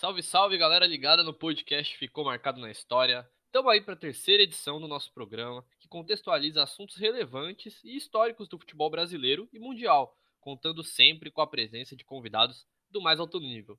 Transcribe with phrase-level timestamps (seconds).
[0.00, 3.30] Salve, salve, galera ligada no podcast Ficou Marcado na História.
[3.44, 8.48] Estamos aí para a terceira edição do nosso programa, que contextualiza assuntos relevantes e históricos
[8.48, 13.38] do futebol brasileiro e mundial, contando sempre com a presença de convidados do mais alto
[13.38, 13.78] nível.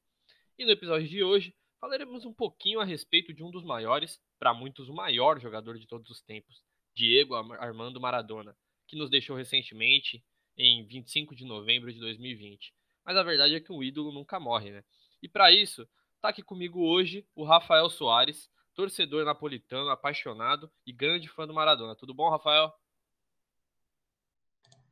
[0.59, 4.53] E no episódio de hoje, falaremos um pouquinho a respeito de um dos maiores, para
[4.53, 6.61] muitos o maior jogador de todos os tempos,
[6.93, 8.55] Diego Armando Maradona,
[8.87, 10.23] que nos deixou recentemente
[10.55, 12.75] em 25 de novembro de 2020.
[13.03, 14.83] Mas a verdade é que um ídolo nunca morre, né?
[15.19, 15.87] E para isso,
[16.21, 21.95] tá aqui comigo hoje o Rafael Soares, torcedor napolitano, apaixonado e grande fã do Maradona.
[21.95, 22.71] Tudo bom, Rafael?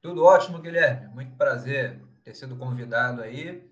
[0.01, 1.07] Tudo ótimo, Guilherme.
[1.13, 3.69] Muito prazer ter sido convidado aí,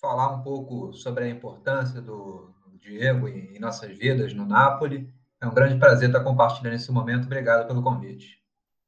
[0.00, 5.12] falar um pouco sobre a importância do Diego em nossas vidas no Napoli.
[5.40, 7.24] É um grande prazer estar compartilhando esse momento.
[7.24, 8.40] Obrigado pelo convite.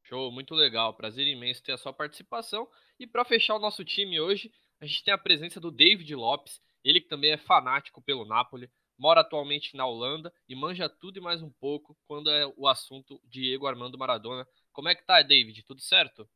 [0.02, 0.94] Show, muito legal.
[0.94, 2.68] Prazer imenso ter a sua participação.
[2.98, 6.60] E para fechar o nosso time hoje, a gente tem a presença do David Lopes,
[6.84, 11.20] ele que também é fanático pelo Napoli, mora atualmente na Holanda e manja tudo e
[11.20, 14.46] mais um pouco quando é o assunto Diego Armando Maradona.
[14.72, 15.64] Como é que tá, David?
[15.64, 16.28] Tudo certo?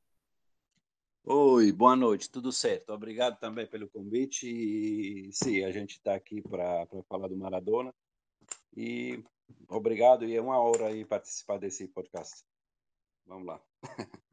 [1.24, 2.90] Oi, boa noite, tudo certo.
[2.90, 4.48] Obrigado também pelo convite.
[4.48, 7.92] E sim, a gente está aqui para falar do Maradona.
[8.76, 9.24] E
[9.68, 12.44] obrigado, e é uma hora aí participar desse podcast.
[13.26, 13.60] Vamos lá.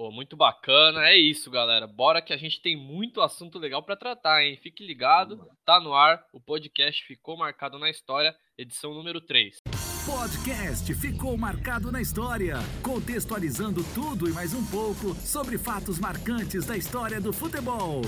[0.00, 1.10] Pô, muito bacana.
[1.10, 1.86] É isso, galera.
[1.86, 4.56] Bora que a gente tem muito assunto legal para tratar, hein?
[4.56, 6.24] Fique ligado, tá no ar.
[6.32, 9.58] O podcast ficou marcado na história, edição número 3.
[10.06, 16.78] Podcast ficou marcado na história, contextualizando tudo e mais um pouco sobre fatos marcantes da
[16.78, 18.00] história do futebol.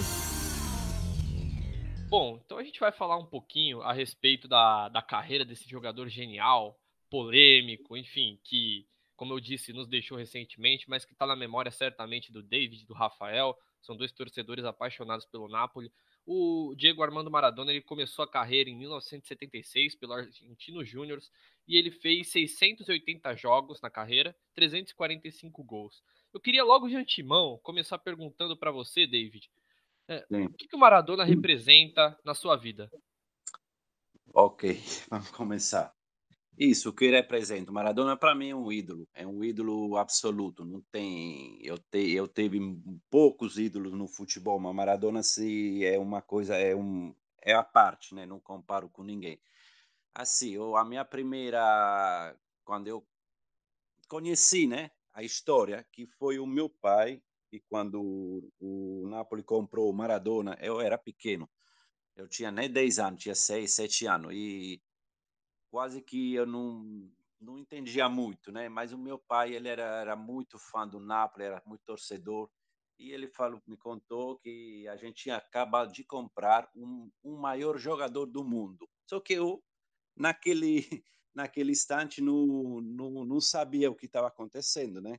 [2.08, 6.08] Bom, então a gente vai falar um pouquinho a respeito da, da carreira desse jogador
[6.08, 6.74] genial,
[7.10, 8.86] polêmico, enfim, que
[9.22, 12.92] como eu disse, nos deixou recentemente, mas que está na memória certamente do David, do
[12.92, 15.92] Rafael, são dois torcedores apaixonados pelo Napoli.
[16.26, 21.20] O Diego Armando Maradona ele começou a carreira em 1976 pelo Argentino Júnior
[21.68, 26.02] e ele fez 680 jogos na carreira, 345 gols.
[26.34, 29.48] Eu queria logo de antemão começar perguntando para você, David,
[30.08, 32.90] é, o que, que o Maradona representa na sua vida?
[34.34, 35.94] Ok, vamos começar.
[36.64, 37.72] Isso, o que representa.
[37.72, 40.64] Maradona para mim é um ídolo, é um ídolo absoluto.
[40.64, 42.60] Não tem, eu te, eu teve
[43.10, 47.12] poucos ídolos no futebol, mas Maradona se é uma coisa, é um,
[47.42, 48.26] é a parte, né?
[48.26, 49.40] Não comparo com ninguém.
[50.14, 53.04] Assim, eu, a minha primeira, quando eu
[54.08, 57.20] conheci, né, a história, que foi o meu pai
[57.50, 61.50] e quando o, Napoli comprou o Maradona, eu era pequeno.
[62.14, 64.80] Eu tinha nem 10 anos, tinha 6, 7 anos e
[65.72, 67.10] quase que eu não
[67.40, 68.68] não entendia muito, né?
[68.68, 72.48] Mas o meu pai ele era, era muito fã do Napoli, era muito torcedor
[72.96, 77.78] e ele falou, me contou que a gente tinha acabado de comprar um, um maior
[77.78, 78.88] jogador do mundo.
[79.08, 79.60] Só que eu
[80.14, 80.86] naquele
[81.34, 85.18] naquele instante não, não, não sabia o que estava acontecendo, né?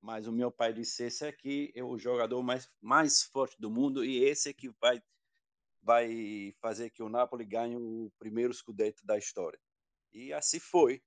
[0.00, 4.04] Mas o meu pai disse esse aqui é o jogador mais mais forte do mundo
[4.04, 5.00] e esse é que vai
[5.82, 9.60] vai fazer que o Napoli ganhe o primeiro scudetto da história.
[10.14, 11.02] E assim foi.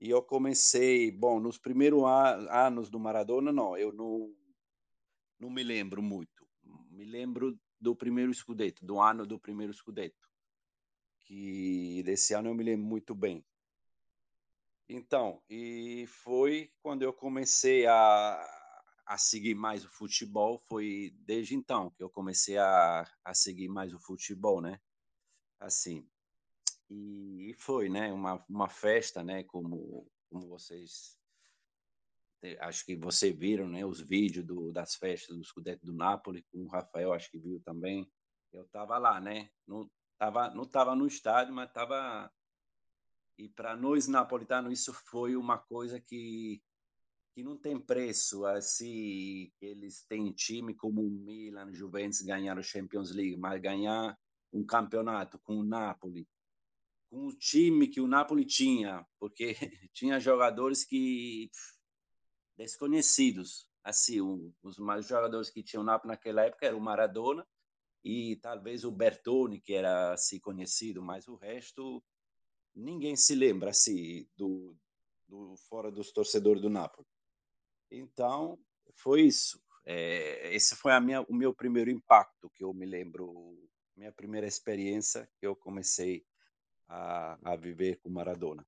[0.00, 2.02] E eu comecei, bom, nos primeiros
[2.50, 4.34] anos do Maradona, não, eu não,
[5.38, 6.48] não me lembro muito.
[6.90, 10.28] Me lembro do primeiro Scudetto, do ano do primeiro Scudetto,
[11.20, 13.44] que desse ano eu me lembro muito bem.
[14.88, 18.40] Então, e foi quando eu comecei a,
[19.04, 23.92] a seguir mais o futebol, foi desde então que eu comecei a, a seguir mais
[23.92, 24.80] o futebol, né?
[25.60, 26.08] Assim,
[26.90, 31.18] e foi, né, uma, uma festa, né, como, como vocês
[32.60, 36.62] acho que você viram, né, os vídeos do, das festas do Scudetto do Napoli, com
[36.62, 38.08] o Rafael acho que viu também.
[38.52, 39.50] Eu estava lá, né?
[39.66, 42.30] Não estava não tava no estádio, mas estava
[43.36, 46.62] e para nós napolitanos isso foi uma coisa que
[47.34, 53.36] que não tem preço, assim, eles têm time como o Milan, Juventus ganharam Champions League,
[53.36, 54.18] mas ganhar
[54.52, 56.26] um campeonato com o Napoli,
[57.10, 59.54] com o time que o Napoli tinha, porque
[59.92, 61.50] tinha jogadores que
[62.56, 63.68] desconhecidos.
[63.82, 64.20] Assim,
[64.62, 67.46] os mais jogadores que tinham o Napoli naquela época era o Maradona
[68.04, 72.02] e talvez o Bertoni, que era assim conhecido, mas o resto
[72.74, 74.76] ninguém se lembra assim do,
[75.26, 77.06] do fora dos torcedores do Napoli.
[77.90, 78.58] Então,
[78.94, 79.60] foi isso.
[79.84, 83.56] É, esse foi a minha, o meu primeiro impacto que eu me lembro,
[83.96, 86.26] minha primeira experiência que eu comecei
[86.88, 88.64] a, a viver com Maradona.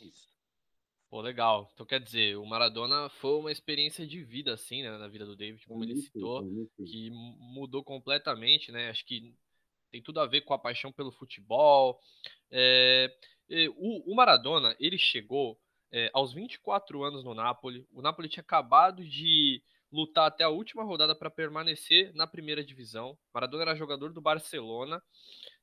[0.00, 0.34] Isso.
[1.08, 1.70] Pô, legal.
[1.72, 5.36] Então quer dizer, o Maradona foi uma experiência de vida, assim, né, na vida do
[5.36, 6.44] David, como ele citou,
[6.84, 8.90] que mudou completamente, né?
[8.90, 9.34] Acho que
[9.92, 12.00] tem tudo a ver com a paixão pelo futebol.
[12.50, 13.16] É,
[13.76, 15.56] o, o, Maradona, ele chegou
[15.92, 17.86] é, aos 24 anos no Napoli.
[17.92, 19.62] O Napoli tinha acabado de
[19.92, 23.16] lutar até a última rodada para permanecer na primeira divisão.
[23.32, 25.00] Maradona era jogador do Barcelona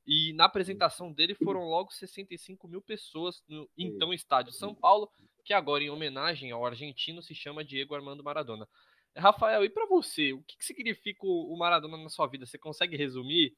[0.05, 5.09] e na apresentação dele foram logo 65 mil pessoas no então estádio São Paulo,
[5.43, 8.67] que agora, em homenagem ao argentino, se chama Diego Armando Maradona.
[9.15, 12.45] Rafael, e para você, o que, que, significa o Maradona na sua vida?
[12.45, 13.53] Você consegue resumir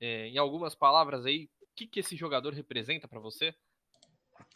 [0.00, 3.54] é, em algumas palavras aí o que, que esse jogador representa para você?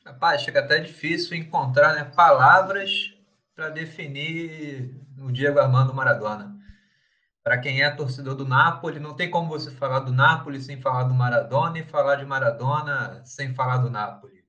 [0.05, 3.15] Rapaz, chega até difícil encontrar né, palavras
[3.55, 6.62] para definir o Diego Armando Maradona.
[7.43, 11.05] Para quem é torcedor do Napoli, não tem como você falar do Napoli sem falar
[11.05, 14.45] do Maradona e falar de Maradona sem falar do Napoli.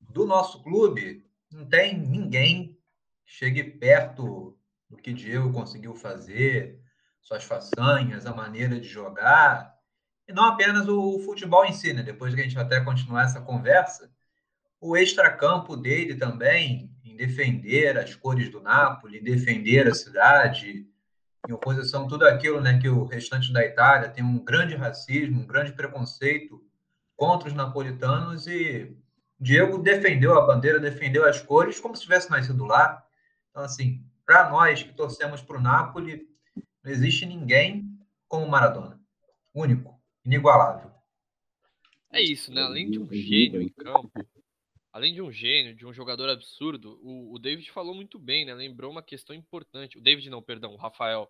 [0.00, 2.78] Do nosso clube, não tem ninguém
[3.24, 4.56] que chegue perto
[4.88, 6.80] do que Diego conseguiu fazer,
[7.20, 9.74] suas façanhas, a maneira de jogar,
[10.28, 12.02] e não apenas o futebol em si, né?
[12.02, 14.10] Depois que a gente até continuar essa conversa,
[14.80, 20.86] o extracampo dele também, em defender as cores do Napoli, defender a cidade,
[21.48, 25.40] em oposição a tudo aquilo né, que o restante da Itália tem um grande racismo,
[25.40, 26.62] um grande preconceito
[27.16, 28.96] contra os napolitanos e
[29.38, 33.04] Diego defendeu a bandeira, defendeu as cores como se tivesse nascido lá.
[33.50, 36.26] Então, assim, para nós que torcemos para o Napoli,
[36.82, 37.94] não existe ninguém
[38.26, 39.00] como Maradona.
[39.54, 40.90] Único, inigualável.
[42.10, 42.62] É isso, né?
[42.62, 44.10] Além de um gênio em campo,
[44.94, 48.54] além de um gênio, de um jogador absurdo, o, o, David falou muito bem, né?
[48.54, 49.98] Lembrou uma questão importante.
[49.98, 51.28] O David não, perdão, o Rafael.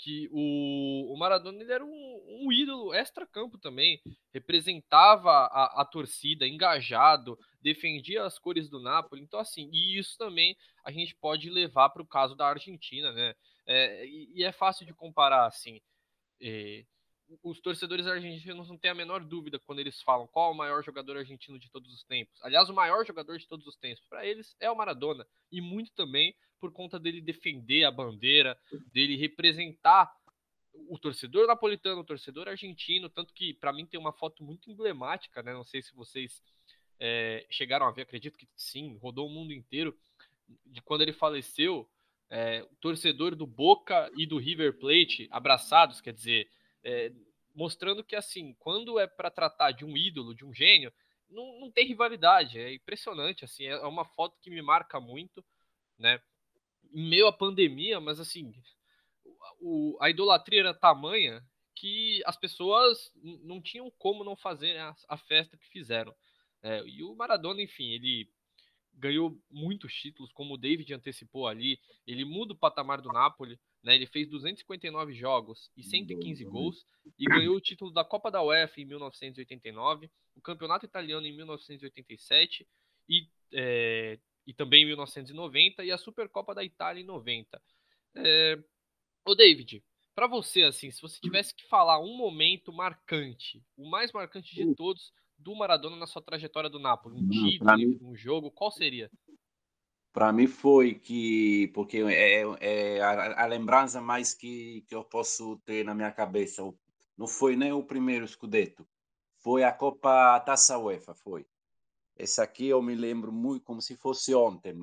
[0.00, 4.00] Que o, o Maradona ele era um, um ídolo extra-campo também.
[4.34, 9.22] Representava a, a, torcida, engajado, defendia as cores do Napoli.
[9.22, 13.32] Então, assim, e isso também a gente pode levar para o caso da Argentina, né?
[13.64, 15.80] É, e, e, é fácil de comparar, assim.
[16.40, 16.84] É,
[17.42, 20.82] os torcedores argentinos não têm a menor dúvida quando eles falam qual é o maior
[20.82, 22.38] jogador argentino de todos os tempos.
[22.42, 25.26] Aliás, o maior jogador de todos os tempos, para eles, é o Maradona.
[25.50, 28.58] E muito também por conta dele defender a bandeira,
[28.92, 30.12] dele representar
[30.88, 33.08] o torcedor napolitano, o torcedor argentino.
[33.08, 35.52] Tanto que, para mim, tem uma foto muito emblemática, né?
[35.52, 36.42] Não sei se vocês
[36.98, 39.96] é, chegaram a ver, acredito que sim, rodou o mundo inteiro,
[40.64, 41.88] de quando ele faleceu.
[42.30, 46.46] É, o torcedor do Boca e do River Plate abraçados, quer dizer,
[46.88, 47.12] é,
[47.54, 50.92] mostrando que, assim, quando é para tratar de um ídolo, de um gênio,
[51.28, 52.58] não, não tem rivalidade.
[52.58, 55.44] É impressionante, assim, é uma foto que me marca muito,
[55.98, 56.20] né?
[56.92, 58.52] Em meio à pandemia, mas assim,
[59.60, 61.44] o, a idolatria era tamanha
[61.74, 66.14] que as pessoas não tinham como não fazer a, a festa que fizeram.
[66.62, 68.28] É, e o Maradona, enfim, ele
[68.94, 71.78] ganhou muitos títulos, como o David antecipou ali.
[72.06, 73.58] Ele muda o patamar do Napoli.
[73.82, 73.94] Né?
[73.94, 76.86] Ele fez 259 jogos e 115 gols
[77.18, 82.66] e ganhou o título da Copa da UEFA em 1989, o Campeonato Italiano em 1987
[83.08, 87.60] e, é, e também em 1990 e a Supercopa da Itália em 90.
[88.16, 88.58] É,
[89.24, 89.82] ô David,
[90.14, 94.74] para você, assim, se você tivesse que falar um momento marcante, o mais marcante de
[94.74, 99.08] todos do Maradona na sua trajetória do Napoli, um título, um jogo, qual seria?
[100.18, 105.58] Para mim foi que porque é, é a, a, lembrança mais que, que eu posso
[105.58, 106.60] ter na minha cabeça.
[107.16, 108.84] Não foi nem o primeiro Scudetto
[109.36, 111.46] foi a Copa Taça UEFA foi.
[112.16, 114.74] Esse aqui eu me lembro muito como se fosse ontem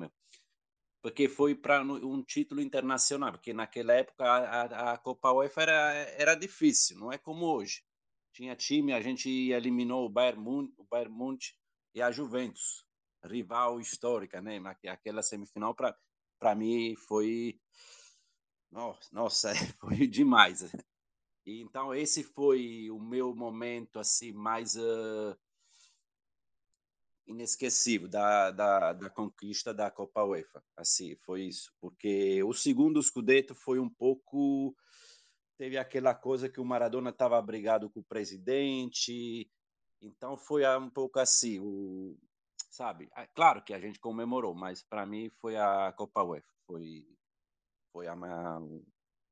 [1.02, 6.34] porque foi para um título internacional porque naquela época a, a Copa UEFA era era
[6.34, 7.82] difícil não é como hoje.
[8.32, 11.54] Tinha time a gente eliminou o Bayern Munich, o Bayern Munich
[11.94, 12.85] e a Juventus
[13.26, 14.60] rival histórica, né?
[14.88, 17.60] Aquela semifinal para mim foi
[19.12, 20.70] nossa, foi demais.
[21.44, 25.36] Então esse foi o meu momento assim mais uh,
[27.26, 30.62] inesquecível da, da, da, conquista da Copa UEFA.
[30.76, 34.76] Assim, foi isso, porque o segundo Scudetto foi um pouco
[35.56, 39.50] teve aquela coisa que o Maradona estava brigado com o presidente,
[40.02, 42.16] então foi um pouco assim, o,
[42.76, 43.08] sabe?
[43.34, 47.06] Claro que a gente comemorou, mas para mim foi a Copa UEFA, foi
[47.90, 48.60] foi a minha,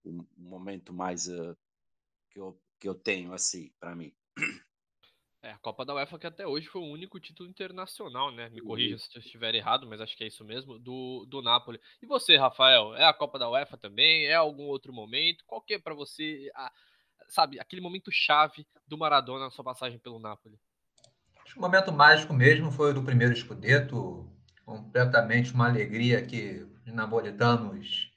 [0.03, 1.55] o, momento mais uh,
[2.31, 4.13] que eu que eu tenho assim para mim.
[5.43, 8.49] É, a Copa da UEFA que até hoje foi o único título internacional, né?
[8.49, 11.79] Me corrija se eu estiver errado, mas acho que é isso mesmo, do, do Napoli.
[12.01, 14.25] E você, Rafael, é a Copa da UEFA também?
[14.25, 15.45] É algum outro momento?
[15.47, 16.73] Qual que é para você, a,
[17.29, 20.59] sabe, aquele momento chave do Maradona na sua passagem pelo Napoli?
[21.45, 24.27] Acho que o momento mágico mesmo foi o do primeiro escudeto,
[24.65, 28.11] completamente uma alegria que os napolitanos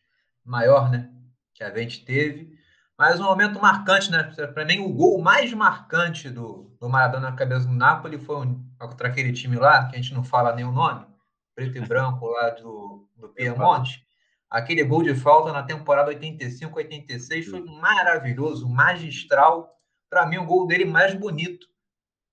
[0.45, 1.11] maior, né,
[1.53, 2.57] que a gente teve.
[2.97, 4.23] Mas um momento marcante, né?
[4.53, 8.65] Para mim, o gol mais marcante do, do Maradona na cabeça do Napoli foi um,
[8.79, 11.05] contra aquele time lá, que a gente não fala nem o nome,
[11.53, 14.03] preto e branco lá do, do Piemonte.
[14.49, 19.77] Aquele gol de falta na temporada 85-86 foi maravilhoso, magistral.
[20.09, 21.67] Para mim, o gol dele mais bonito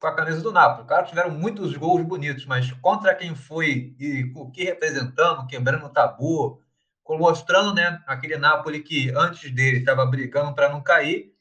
[0.05, 0.87] com a camisa do Napoli.
[0.87, 5.89] Claro, tiveram muitos gols bonitos, mas contra quem foi e o que representando, quebrando o
[5.89, 6.61] tabu,
[7.09, 11.35] mostrando né, aquele Napoli que antes dele estava brigando para não cair,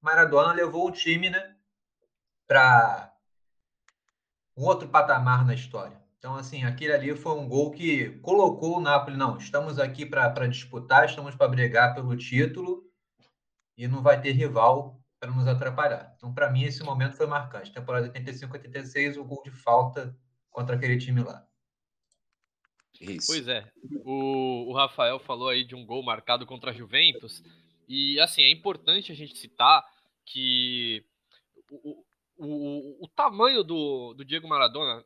[0.00, 1.56] Maradona levou o time né,
[2.46, 3.12] para
[4.56, 6.00] um outro patamar na história.
[6.18, 10.48] Então, assim, aquele ali foi um gol que colocou o Napoli, não, estamos aqui para
[10.48, 12.82] disputar, estamos para brigar pelo título
[13.76, 16.14] e não vai ter rival para nos atrapalhar.
[16.16, 17.72] Então, para mim, esse momento foi marcante.
[17.72, 20.16] Temporada 85-86, o gol de falta
[20.50, 21.46] contra aquele time lá.
[23.00, 23.26] Isso.
[23.28, 23.70] Pois é.
[24.04, 27.42] O, o Rafael falou aí de um gol marcado contra a Juventus.
[27.88, 29.84] E, assim, é importante a gente citar
[30.24, 31.04] que
[31.70, 32.04] o,
[32.36, 35.04] o, o tamanho do, do Diego Maradona,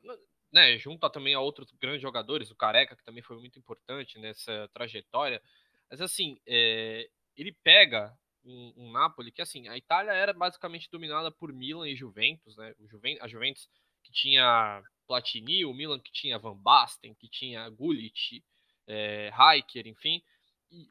[0.53, 4.19] né, junto a, também a outros grandes jogadores, o Careca, que também foi muito importante
[4.19, 5.43] nessa trajetória,
[5.91, 11.31] mas, assim, é, ele pega um, um Napoli que, assim, a Itália era basicamente dominada
[11.31, 12.75] por Milan e Juventus, né?
[12.79, 13.69] O Juven, a Juventus
[14.03, 18.45] que tinha Platini, o Milan que tinha Van Basten, que tinha Gullit,
[18.87, 20.23] é, Heiker, enfim,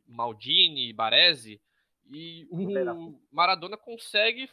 [0.08, 1.62] Maldini, Baresi,
[2.12, 4.50] e o Maradona consegue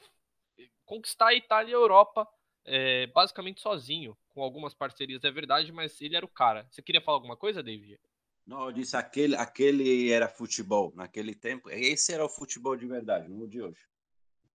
[0.84, 2.28] conquistar a Itália e a Europa
[2.64, 6.66] é, basicamente sozinho, com algumas parcerias, é verdade, mas ele era o cara.
[6.70, 7.98] Você queria falar alguma coisa, David?
[8.46, 11.68] Não, eu disse aquele, aquele era futebol naquele tempo.
[11.68, 13.80] Esse era o futebol de verdade, não o de hoje.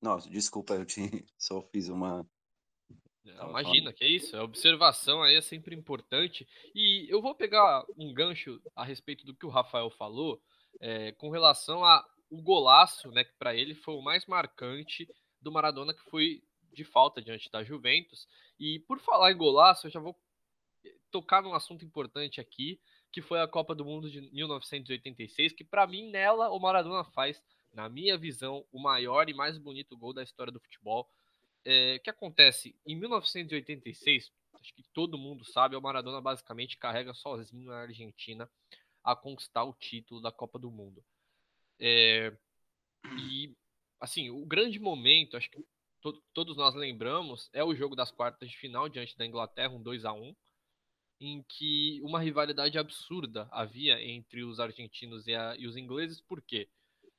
[0.01, 1.01] Nossa, desculpa, eu te,
[1.38, 2.25] só fiz uma
[3.24, 4.36] não, imagina, que é isso.
[4.36, 6.48] A observação aí é sempre importante.
[6.74, 10.41] E eu vou pegar um gancho a respeito do que o Rafael falou,
[10.79, 15.07] é, com relação a o golaço, né, que para ele foi o mais marcante
[15.41, 18.25] do Maradona, que foi de falta diante da Juventus.
[18.57, 20.17] E por falar em golaço, eu já vou
[21.12, 22.79] tocar num assunto importante aqui,
[23.11, 27.43] que foi a Copa do Mundo de 1986, que para mim nela o Maradona faz,
[27.73, 31.09] na minha visão, o maior e mais bonito gol da história do futebol
[31.63, 32.75] é, que acontece?
[32.85, 38.49] Em 1986, acho que todo mundo sabe, o Maradona basicamente carrega sozinho a Argentina
[39.03, 41.03] a conquistar o título da Copa do Mundo.
[41.79, 42.35] É,
[43.17, 43.55] e,
[43.99, 45.63] assim, o grande momento, acho que
[46.01, 49.81] to todos nós lembramos, é o jogo das quartas de final diante da Inglaterra, um
[49.81, 50.35] 2 a 1
[51.21, 56.41] em que uma rivalidade absurda havia entre os argentinos e, a, e os ingleses, por
[56.41, 56.67] quê?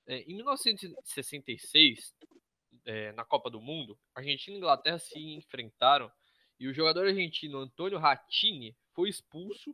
[0.04, 2.12] É, em 1966,
[2.84, 6.10] é, na Copa do Mundo, Argentina e Inglaterra se enfrentaram
[6.58, 9.72] e o jogador argentino Antônio Rattini foi expulso,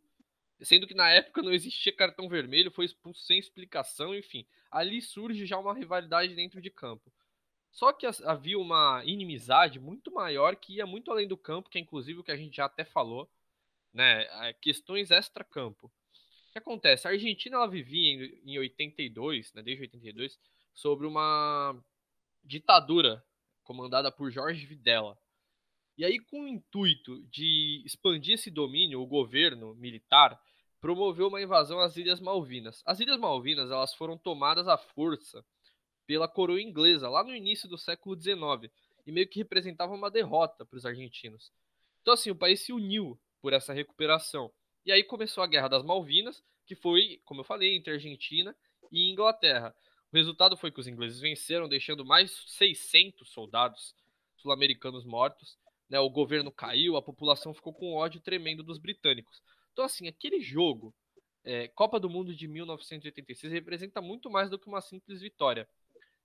[0.61, 4.47] sendo que na época não existia cartão vermelho, foi expulso sem explicação, enfim.
[4.71, 7.11] Ali surge já uma rivalidade dentro de campo.
[7.73, 11.81] Só que havia uma inimizade muito maior que ia muito além do campo, que é
[11.81, 13.31] inclusive o que a gente já até falou,
[13.93, 14.53] né?
[14.61, 15.87] Questões extra-campo.
[15.87, 17.07] O que acontece?
[17.07, 20.39] A Argentina ela vivia em 82, né, desde 82,
[20.75, 21.79] sobre uma
[22.43, 23.25] ditadura
[23.63, 25.19] comandada por Jorge Videla.
[25.97, 30.41] E aí, com o intuito de expandir esse domínio, o governo militar
[30.81, 32.83] promoveu uma invasão às Ilhas Malvinas.
[32.87, 35.45] As Ilhas Malvinas elas foram tomadas à força
[36.07, 38.73] pela coroa inglesa lá no início do século XIX
[39.05, 41.53] e meio que representava uma derrota para os argentinos.
[42.01, 44.51] Então, assim, o país se uniu por essa recuperação.
[44.85, 48.57] E aí começou a Guerra das Malvinas, que foi, como eu falei, entre Argentina
[48.91, 49.75] e Inglaterra.
[50.13, 53.95] O resultado foi que os ingleses venceram, deixando mais 600 soldados
[54.37, 55.59] sul-americanos mortos.
[55.89, 55.99] Né?
[56.01, 59.43] O governo caiu, a população ficou com ódio tremendo dos britânicos.
[59.73, 60.95] Então, assim, aquele jogo,
[61.45, 65.69] é, Copa do Mundo de 1986, representa muito mais do que uma simples vitória.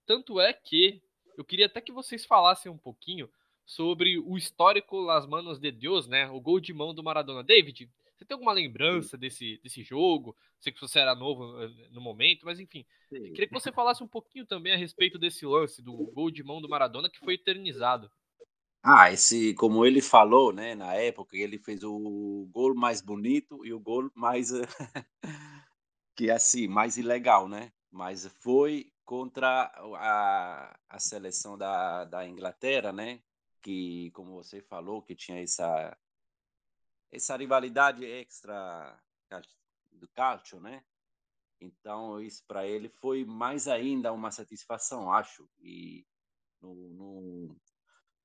[0.05, 1.01] Tanto é que
[1.37, 3.29] eu queria até que vocês falassem um pouquinho
[3.65, 6.29] sobre o histórico Las Manos de Deus, né?
[6.29, 7.43] O gol de mão do Maradona.
[7.43, 10.35] David, você tem alguma lembrança desse, desse jogo?
[10.59, 12.85] Sei que você era novo eh, no momento, mas enfim.
[13.09, 16.61] Queria que você falasse um pouquinho também a respeito desse lance do gol de mão
[16.61, 18.09] do Maradona que foi eternizado.
[18.81, 23.73] Ah, esse, como ele falou, né, na época, ele fez o gol mais bonito e
[23.73, 24.49] o gol mais
[26.15, 27.71] que assim, mais ilegal, né?
[27.89, 33.21] Mas foi contra a, a seleção da, da Inglaterra, né?
[33.63, 35.97] Que, como você falou, que tinha essa
[37.11, 38.99] essa rivalidade extra
[39.91, 40.83] do calcio, né?
[41.61, 45.47] Então, isso para ele foi mais ainda uma satisfação, acho.
[45.59, 46.05] E
[46.59, 47.61] no, no,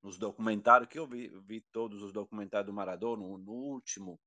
[0.03, 4.19] nos documentários que eu vi, vi todos os documentários do Maradona, no, no último,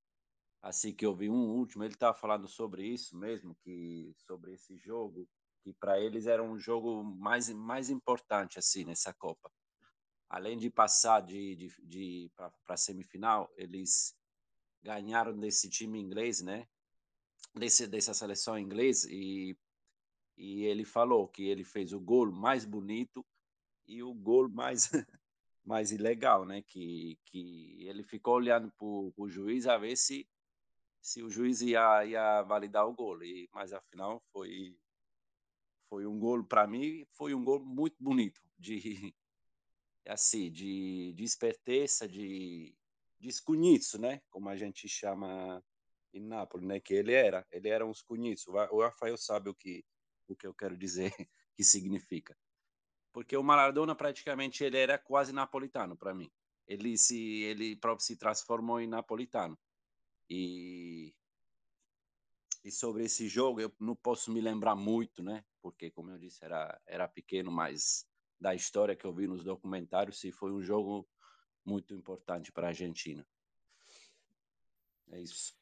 [0.61, 4.77] assim que eu vi um último, ele estava falando sobre isso mesmo, que sobre esse
[4.77, 5.27] jogo
[5.63, 9.51] que para eles era um jogo mais mais importante assim nessa Copa.
[10.33, 14.17] Além de passar de, de, de para a semifinal, eles
[14.81, 16.65] ganharam desse time inglês, né?
[17.53, 19.57] Desse, dessa seleção inglesa e
[20.37, 23.25] e ele falou que ele fez o gol mais bonito
[23.85, 24.89] e o gol mais
[25.65, 26.61] mais ilegal, né?
[26.61, 30.25] Que, que ele ficou olhando para o juiz a ver se,
[31.01, 33.21] se o juiz ia, ia validar o gol.
[33.21, 34.79] E, mas afinal foi
[35.89, 39.13] foi um gol para mim foi um gol muito bonito de
[40.07, 42.75] assim de, de esperteza de
[43.19, 43.29] de
[43.99, 44.19] né?
[44.31, 45.63] Como a gente chama
[46.11, 46.79] em Nápoles, né?
[46.79, 48.51] Que ele era ele era um escunhiço.
[48.51, 49.85] O Rafael sabe o que
[50.27, 51.13] o que eu quero dizer
[51.55, 52.35] que significa
[53.13, 56.31] porque o Maradona praticamente ele era quase napolitano para mim.
[56.67, 59.57] Ele se ele próprio se transformou em napolitano.
[60.29, 61.13] E
[62.63, 65.43] e sobre esse jogo eu não posso me lembrar muito, né?
[65.61, 68.07] Porque como eu disse era era pequeno, mas
[68.41, 71.07] da história que eu vi nos documentários, se foi um jogo
[71.63, 73.25] muito importante para a Argentina.
[75.11, 75.55] É isso.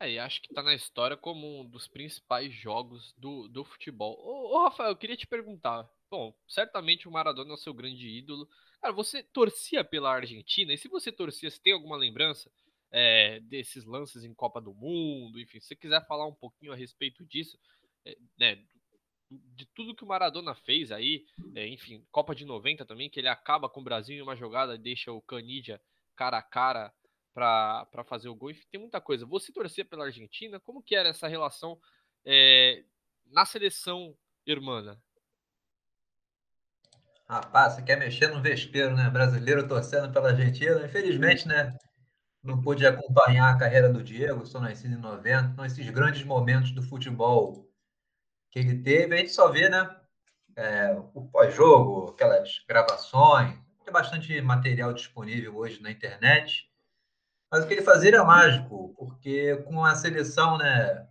[0.00, 4.18] É, e acho que está na história como um dos principais jogos do, do futebol.
[4.18, 5.86] Ô, ô, Rafael, eu queria te perguntar.
[6.10, 8.48] Bom, certamente o Maradona é o seu grande ídolo.
[8.80, 10.72] Cara, você torcia pela Argentina?
[10.72, 12.50] E se você torcia, você tem alguma lembrança
[12.90, 15.38] é, desses lances em Copa do Mundo?
[15.38, 17.58] Enfim, se você quiser falar um pouquinho a respeito disso,
[18.04, 18.64] é, né,
[19.30, 23.28] de tudo que o Maradona fez aí, é, enfim, Copa de 90 também, que ele
[23.28, 25.80] acaba com o Brasil em uma jogada, deixa o Canidia
[26.16, 26.92] cara a cara
[27.32, 28.50] para fazer o gol.
[28.50, 29.24] Enfim, tem muita coisa.
[29.24, 30.60] Você torcia pela Argentina?
[30.60, 31.78] Como que era essa relação
[32.24, 32.84] é,
[33.26, 34.14] na seleção
[34.46, 34.98] irmã?
[37.26, 39.08] Rapaz, você quer mexer no vespeiro, né?
[39.08, 40.84] Brasileiro torcendo pela Argentina.
[40.84, 41.74] Infelizmente, né?
[42.42, 45.52] Não pude acompanhar a carreira do Diego, sou nascido em 90.
[45.52, 47.69] Então, esses grandes momentos do futebol
[48.50, 49.96] que ele teve, a gente só vê, né?
[50.56, 53.58] É, o pós-jogo, aquelas gravações.
[53.84, 56.68] Tem bastante material disponível hoje na internet.
[57.50, 61.06] Mas o que ele fazia era mágico, porque com a seleção, né,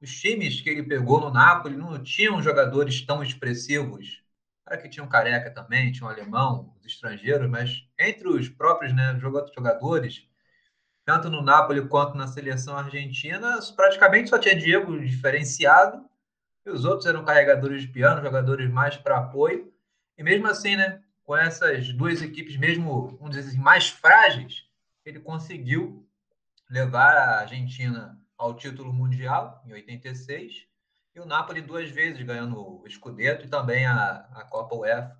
[0.00, 4.22] os times que ele pegou no Napoli não tinham jogadores tão expressivos.
[4.66, 8.92] Era que tinha um careca também, tinha um alemão, os estrangeiros, mas entre os próprios
[8.92, 10.28] né, jogadores,
[11.04, 16.04] tanto no Napoli quanto na seleção argentina, praticamente só tinha Diego diferenciado,
[16.66, 19.72] e os outros eram carregadores de piano, jogadores mais para apoio.
[20.18, 24.64] E mesmo assim, né, com essas duas equipes, mesmo um desses mais frágeis,
[25.04, 26.04] ele conseguiu
[26.68, 30.66] levar a Argentina ao título mundial em 86
[31.14, 35.16] e o Napoli duas vezes ganhando o Scudetto e também a, a Copa UEFA.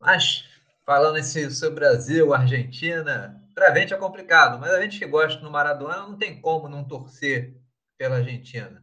[0.00, 0.48] Mas
[0.84, 5.40] falando esse, sobre Brasil, Argentina, para a gente é complicado, mas a gente que gosta
[5.40, 7.54] do Maradona não tem como não torcer
[7.98, 8.82] pela Argentina.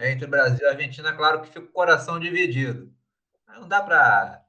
[0.00, 2.90] Entre o Brasil e Argentina, claro que fica o coração dividido.
[3.46, 4.42] Não dá para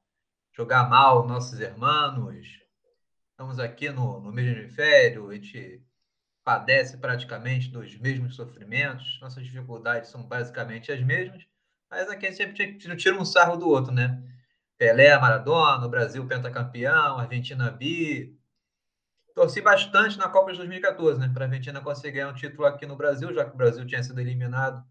[0.53, 2.47] jogar mal nossos irmãos,
[3.31, 5.83] estamos aqui no, no mesmo hemisfério, a gente
[6.41, 11.45] padece praticamente dos mesmos sofrimentos, nossas dificuldades são basicamente as mesmas,
[11.89, 14.23] mas aqui a gente sempre tira um sarro do outro, né?
[14.77, 18.39] Pelé, Maradona, o Brasil pentacampeão, Argentina bi.
[19.35, 21.29] Torci bastante na Copa de 2014, né?
[21.33, 24.19] Para a Argentina conseguir um título aqui no Brasil, já que o Brasil tinha sido
[24.19, 24.81] eliminado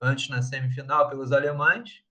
[0.00, 2.02] antes na semifinal pelos alemães.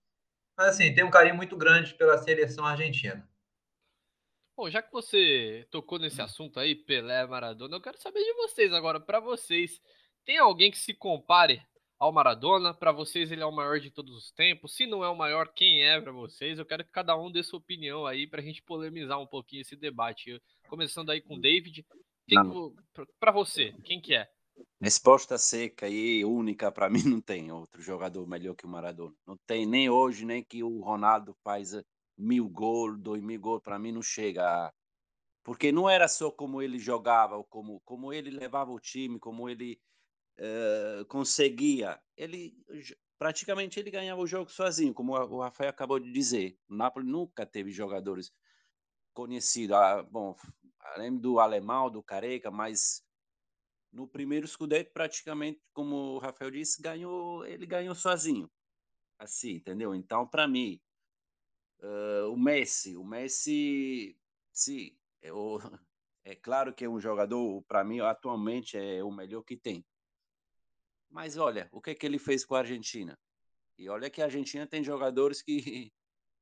[0.56, 3.28] Mas assim, tem um carinho muito grande pela seleção argentina.
[4.56, 6.24] Bom, já que você tocou nesse hum.
[6.24, 8.98] assunto aí, Pelé, Maradona, eu quero saber de vocês agora.
[8.98, 9.80] Para vocês,
[10.24, 11.64] tem alguém que se compare
[11.96, 12.74] ao Maradona?
[12.74, 14.74] Para vocês, ele é o maior de todos os tempos?
[14.74, 16.58] Se não é o maior, quem é para vocês?
[16.58, 19.62] Eu quero que cada um dê sua opinião aí para a gente polemizar um pouquinho
[19.62, 20.42] esse debate.
[20.68, 21.86] Começando aí com o David.
[23.20, 24.28] Para você, quem que é?
[24.80, 29.14] Resposta seca e única para mim não tem outro jogador melhor que o Maradona.
[29.26, 31.72] Não tem nem hoje, nem que o Ronaldo faz
[32.16, 34.72] mil gols, dois mil gols, para mim não chega.
[35.42, 39.80] Porque não era só como ele jogava, como, como ele levava o time, como ele
[40.38, 42.00] uh, conseguia.
[42.16, 42.54] Ele
[43.18, 46.56] praticamente ele ganhava o jogo sozinho, como o Rafael acabou de dizer.
[46.68, 48.30] O Napoli nunca teve jogadores
[49.12, 49.76] conhecidos.
[49.76, 50.36] Ah, bom,
[50.80, 53.02] além do alemão, do Careca, mas
[53.92, 58.50] no primeiro Scudetto, praticamente, como o Rafael disse, ganhou, ele ganhou sozinho.
[59.18, 59.94] Assim, entendeu?
[59.94, 60.80] Então, para mim,
[61.80, 64.18] Uh, o Messi, o Messi,
[64.52, 65.30] sim, é,
[66.24, 69.84] é claro que é um jogador, para mim, atualmente é o melhor que tem.
[71.08, 73.16] Mas olha, o que, é que ele fez com a Argentina?
[73.78, 75.92] E olha que a Argentina tem jogadores que,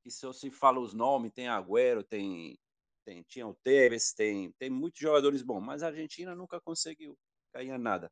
[0.01, 2.57] que só se fala os nomes, tem Agüero, tem,
[3.05, 7.15] tem tinha o Tevez, tem, tem muitos jogadores bons, mas a Argentina nunca conseguiu
[7.53, 8.11] ganhar nada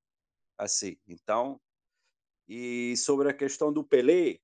[0.57, 0.97] assim.
[1.07, 1.59] Então,
[2.47, 4.39] E sobre a questão do Pelé,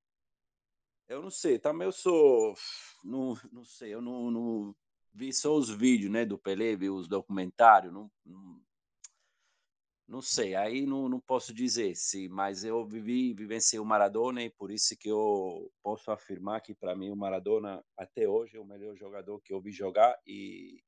[1.07, 2.55] eu não sei, também eu sou,
[3.03, 4.75] não, não sei, eu não, não
[5.13, 8.61] vi só os vídeos, né, do Pelé, vi os documentários, não, não,
[10.07, 14.49] não sei, aí não, não posso dizer se, mas eu vivi, vivenciei o Maradona e
[14.49, 18.65] por isso que eu posso afirmar que para mim o Maradona até hoje é o
[18.65, 20.83] melhor jogador que eu vi jogar e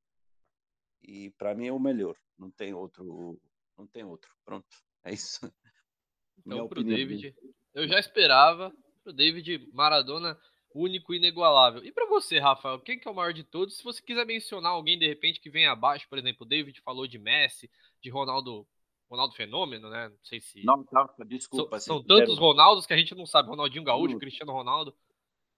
[1.05, 3.37] e para mim é o melhor, não tem outro,
[3.77, 4.29] não tem outro.
[4.45, 4.67] Pronto,
[5.03, 5.39] é isso.
[6.45, 7.33] Então, para o David,
[7.75, 8.73] eu já esperava.
[9.03, 10.37] Para o David, Maradona,
[10.73, 11.83] único e inigualável.
[11.85, 13.77] E para você, Rafael, quem que é o maior de todos?
[13.77, 17.07] Se você quiser mencionar alguém, de repente, que vem abaixo, por exemplo, o David falou
[17.07, 17.69] de Messi,
[18.01, 18.67] de Ronaldo
[19.09, 20.09] Ronaldo Fenômeno, né?
[20.09, 20.65] Não sei se.
[20.65, 21.79] Não, tá, desculpa.
[21.79, 23.49] São, são tantos Ronaldos que a gente não sabe.
[23.49, 24.93] Ronaldinho Gaúcho, Cristiano Ronaldo.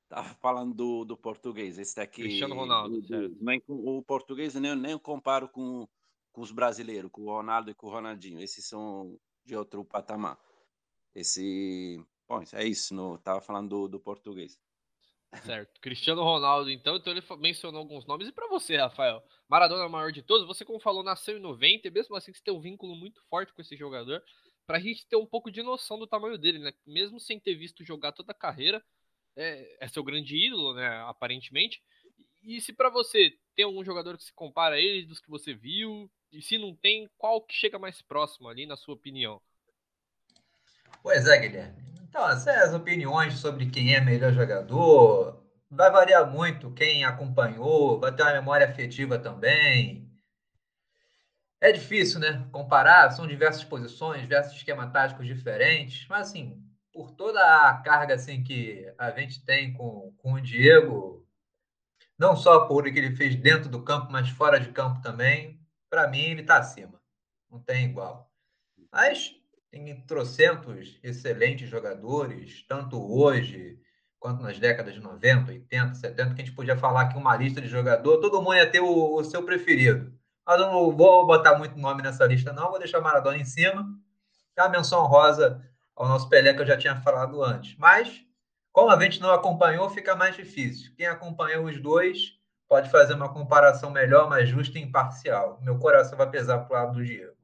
[0.10, 1.80] Tava falando do, do português.
[1.80, 2.22] Esse daqui.
[2.22, 3.02] Cristiano Ronaldo.
[3.02, 5.88] Do, do, nem, o português nem, nem comparo com,
[6.36, 8.42] com os brasileiros, com o Ronaldo e com o Ronaldinho.
[8.42, 10.38] Esses são de outro patamar.
[11.16, 12.06] Esse.
[12.28, 12.94] Bom, é isso.
[12.94, 14.60] No, tava falando do, do português.
[15.46, 15.80] Certo.
[15.80, 18.28] Cristiano Ronaldo, então, então ele mencionou alguns nomes.
[18.28, 19.24] E para você, Rafael?
[19.48, 20.46] Maradona é maior de todos.
[20.46, 23.54] Você, como falou, nasceu em 90 e mesmo assim você tem um vínculo muito forte
[23.54, 24.22] com esse jogador.
[24.68, 26.74] Pra gente ter um pouco de noção do tamanho dele, né?
[26.86, 28.84] Mesmo sem ter visto jogar toda a carreira,
[29.38, 31.02] é, é seu grande ídolo, né?
[31.08, 31.82] Aparentemente.
[32.44, 35.54] E se para você tem algum jogador que se compara a ele, dos que você
[35.54, 39.42] viu, e se não tem, qual que chega mais próximo ali, na sua opinião?
[41.02, 41.84] Pois é, Guilherme.
[42.04, 46.72] Então, essas opiniões sobre quem é melhor jogador vai variar muito.
[46.72, 50.10] Quem acompanhou, vai ter uma memória afetiva também.
[51.60, 52.48] É difícil, né?
[52.52, 56.62] Comparar, são diversas posições, diversos esquemas táticos diferentes, mas assim,
[56.94, 61.26] por toda a carga assim que a gente tem com, com o Diego,
[62.18, 65.55] não só por o que ele fez dentro do campo, mas fora de campo também,
[65.96, 67.02] para mim ele está acima.
[67.50, 68.30] Não tem igual.
[68.92, 69.34] Mas
[69.72, 73.80] tem trocentos excelentes jogadores, tanto hoje
[74.20, 77.62] quanto nas décadas de 90, 80, 70, que a gente podia falar que uma lista
[77.62, 80.14] de jogador, todo mundo ia ter o, o seu preferido.
[80.46, 83.88] Mas eu não vou botar muito nome nessa lista, não, vou deixar Maradona em cima.
[84.58, 85.64] É a menção rosa
[85.96, 87.78] ao nosso Pelé, que eu já tinha falado antes.
[87.78, 88.22] Mas,
[88.74, 90.94] como a gente não acompanhou, fica mais difícil.
[90.98, 92.35] Quem acompanhou os dois
[92.68, 95.60] pode fazer uma comparação melhor, mais justa e imparcial.
[95.62, 97.36] Meu coração vai pesar para o lado do Diego.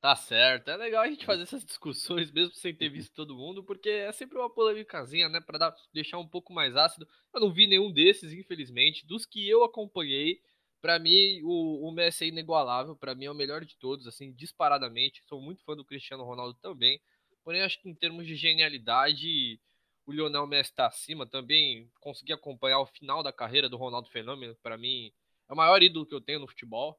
[0.00, 0.70] Tá certo.
[0.70, 4.12] É legal a gente fazer essas discussões, mesmo sem ter visto todo mundo, porque é
[4.12, 5.40] sempre uma polêmicazinha, né?
[5.40, 7.08] Para deixar um pouco mais ácido.
[7.34, 9.04] Eu não vi nenhum desses, infelizmente.
[9.06, 10.40] Dos que eu acompanhei,
[10.80, 12.94] para mim, o, o Messi é inigualável.
[12.94, 15.24] Para mim, é o melhor de todos, assim, disparadamente.
[15.26, 17.00] Sou muito fã do Cristiano Ronaldo também.
[17.42, 19.58] Porém, acho que em termos de genialidade,
[20.06, 21.26] o Lionel Messi está acima.
[21.26, 24.56] Também consegui acompanhar o final da carreira do Ronaldo Fenômeno.
[24.62, 25.12] Para mim,
[25.48, 26.98] é o maior ídolo que eu tenho no futebol,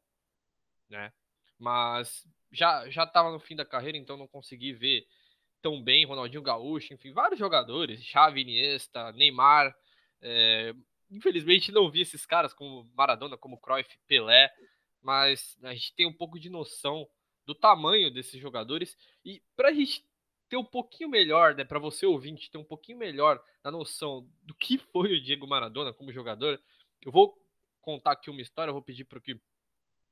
[0.89, 1.11] né?
[1.57, 5.07] Mas já já estava no fim da carreira, então não consegui ver
[5.61, 9.75] tão bem Ronaldinho Gaúcho, enfim, vários jogadores, Xavi, Iniesta, Neymar.
[10.21, 10.73] É,
[11.09, 14.51] infelizmente não vi esses caras como Maradona, como Cruyff, Pelé,
[15.01, 17.07] mas a gente tem um pouco de noção
[17.45, 20.06] do tamanho desses jogadores e para a gente
[20.49, 24.53] ter um pouquinho melhor, né, para você ouvinte ter um pouquinho melhor da noção do
[24.53, 26.61] que foi o Diego Maradona como jogador,
[27.01, 27.37] eu vou
[27.81, 29.39] contar aqui uma história, eu vou pedir para que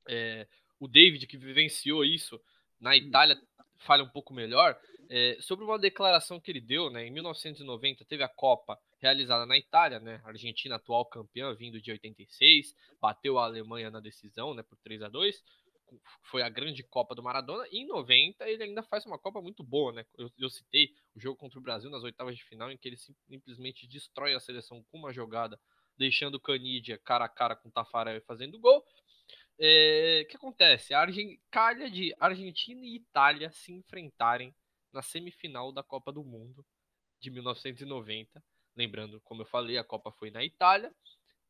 [0.08, 0.46] é,
[0.78, 2.40] o David, que vivenciou isso
[2.80, 2.94] na hum.
[2.94, 3.40] Itália,
[3.78, 8.22] fale um pouco melhor, é, sobre uma declaração que ele deu, né, em 1990 teve
[8.22, 13.44] a Copa realizada na Itália, né, a Argentina atual campeã, vindo de 86, bateu a
[13.44, 15.42] Alemanha na decisão, né, por 3 a 2
[16.22, 19.62] foi a grande Copa do Maradona, e em 90 ele ainda faz uma Copa muito
[19.62, 22.76] boa, né, eu, eu citei o jogo contra o Brasil nas oitavas de final, em
[22.76, 25.58] que ele simplesmente destrói a seleção com uma jogada,
[25.96, 28.84] deixando o Canidia cara a cara com o Tafarel fazendo gol,
[29.58, 30.92] é, o que acontece?
[30.92, 31.40] A Argen...
[31.50, 34.54] calha de Argentina e Itália se enfrentarem
[34.92, 36.64] na semifinal da Copa do Mundo
[37.20, 38.42] de 1990.
[38.76, 40.94] Lembrando, como eu falei, a Copa foi na Itália.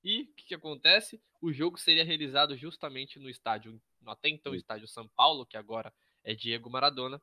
[0.05, 1.21] E o que, que, acontece?
[1.43, 5.93] O jogo seria realizado justamente no estádio, no até então estádio São Paulo, que agora
[6.25, 7.21] é Diego Maradona.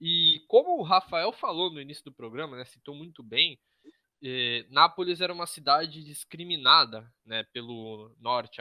[0.00, 3.58] E como o Rafael falou no início do programa, né, citou muito bem,
[4.22, 8.60] eh, Nápoles era uma cidade discriminada né, pelo norte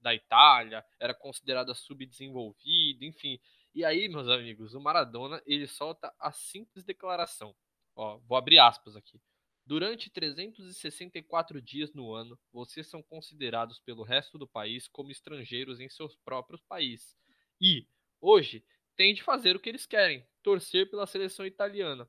[0.00, 3.38] da Itália, era considerada subdesenvolvida, enfim.
[3.74, 7.54] E aí, meus amigos, o Maradona, ele solta a simples declaração.
[7.94, 9.20] Ó, vou abrir aspas aqui.
[9.68, 15.90] Durante 364 dias no ano, vocês são considerados pelo resto do país como estrangeiros em
[15.90, 17.14] seus próprios países.
[17.60, 17.86] E,
[18.18, 18.64] hoje,
[18.96, 22.08] têm de fazer o que eles querem, torcer pela seleção italiana.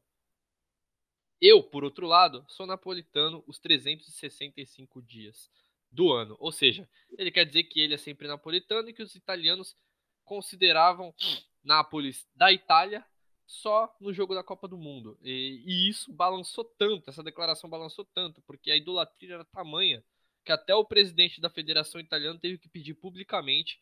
[1.42, 5.52] Eu, por outro lado, sou napolitano os 365 dias
[5.92, 6.38] do ano.
[6.40, 9.76] Ou seja, ele quer dizer que ele é sempre napolitano e que os italianos
[10.24, 11.14] consideravam
[11.62, 13.06] Nápoles da Itália
[13.50, 15.18] só no jogo da Copa do Mundo.
[15.24, 20.04] E, e, isso balançou tanto, essa declaração balançou tanto, porque a idolatria era tamanha
[20.46, 23.82] que até o presidente da Federação Italiana teve que pedir publicamente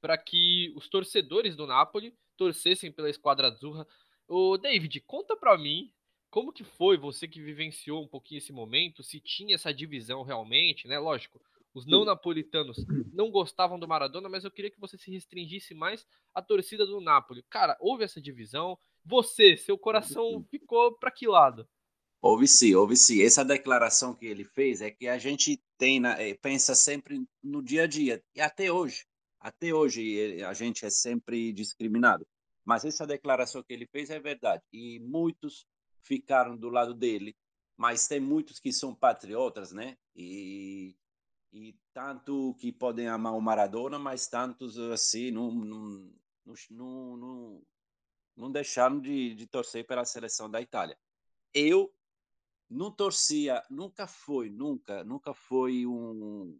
[0.00, 3.84] para que os torcedores do Napoli torcessem pela esquadra azurra.
[4.28, 5.92] O David, conta para mim
[6.30, 10.86] como que foi você que vivenciou um pouquinho esse momento, se tinha essa divisão realmente,
[10.86, 10.96] né?
[10.96, 11.40] Lógico,
[11.74, 16.06] os não napolitanos não gostavam do Maradona, mas eu queria que você se restringisse mais
[16.32, 17.42] à torcida do Napoli.
[17.50, 18.78] Cara, houve essa divisão?
[19.08, 21.66] Você, seu coração ficou para que lado?
[22.20, 23.22] Houve sim, houve sim.
[23.22, 27.62] Essa declaração que ele fez é que a gente tem na, eh, pensa sempre no
[27.62, 29.06] dia a dia e até hoje,
[29.40, 32.26] até hoje a gente é sempre discriminado.
[32.66, 35.66] Mas essa declaração que ele fez é verdade e muitos
[36.02, 37.34] ficaram do lado dele,
[37.78, 39.96] mas tem muitos que são patriotas, né?
[40.14, 40.94] E,
[41.50, 46.12] e tanto que podem amar o Maradona, mas tantos assim não, não,
[46.70, 47.62] não, não,
[48.38, 50.98] não deixaram de, de torcer pela seleção da Itália.
[51.52, 51.92] Eu
[52.70, 56.58] não torcia, nunca foi, nunca, nunca foi um,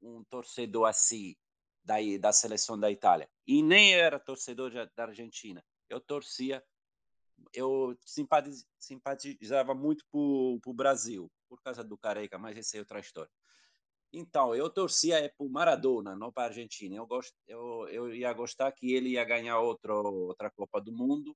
[0.00, 1.34] um torcedor assim
[1.82, 3.28] da, da seleção da Itália.
[3.46, 5.64] E nem era torcedor da Argentina.
[5.88, 6.62] Eu torcia
[7.52, 7.96] eu
[8.78, 13.30] simpatizava muito por, o Brasil, por causa do Careca, mas essa é outra história.
[14.12, 16.94] Então, eu torcia é por Maradona, não para a Argentina.
[16.96, 17.08] Eu,
[17.46, 21.34] eu, eu ia gostar que ele ia ganhar outro, outra Copa do Mundo,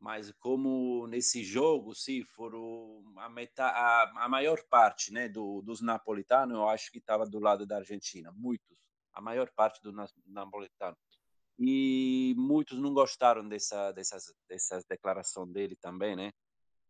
[0.00, 2.52] mas como nesse jogo, se for
[3.16, 7.38] a, meta, a, a maior parte né, do, dos napolitanos, eu acho que estava do
[7.38, 8.76] lado da Argentina, muitos,
[9.12, 9.94] a maior parte dos
[10.26, 10.98] napolitanos
[11.58, 16.32] e muitos não gostaram dessa dessas dessas declarações dele também, né?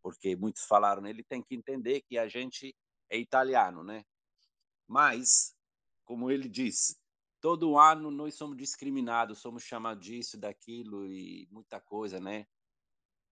[0.03, 2.75] Porque muitos falaram, ele tem que entender que a gente
[3.11, 4.05] é italiano, né?
[4.87, 5.55] Mas,
[6.05, 6.97] como ele disse,
[7.41, 12.47] todo ano nós somos discriminados, somos chamados disso, daquilo e muita coisa, né?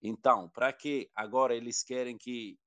[0.03, 2.59] Então, para que agora eles querem que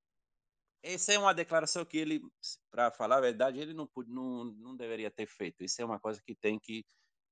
[0.81, 2.21] essa é uma declaração que ele,
[2.69, 5.63] para falar a verdade, ele não, não, não deveria ter feito.
[5.63, 6.85] Isso é uma coisa que tem que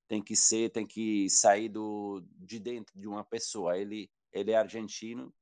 [0.08, 3.78] tem que ser, tem que sair do, de dentro de uma pessoa.
[3.78, 5.34] Ele, ele é argentino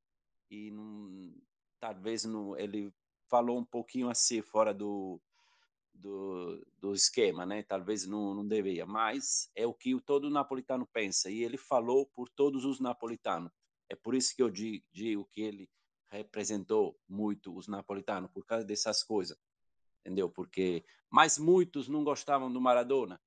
[0.50, 1.34] e não,
[1.80, 2.92] talvez não, ele
[3.28, 5.20] falou um pouquinho assim fora do,
[5.94, 7.62] do, do esquema, né?
[7.62, 12.28] Talvez não, não deveria, mas é o que todo napolitano pensa e ele falou por
[12.28, 13.52] todos os napolitanos.
[13.88, 15.70] É por isso que eu digo, digo que ele
[16.10, 19.38] representou muito os napolitanos por causa dessas coisas,
[20.00, 20.28] entendeu?
[20.28, 23.20] Porque mas muitos não gostavam do Maradona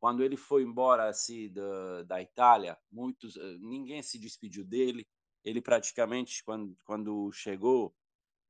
[0.00, 5.06] quando ele foi embora assim da, da Itália, muitos eh, ninguém se despediu dele.
[5.44, 7.94] Ele praticamente quando quando chegou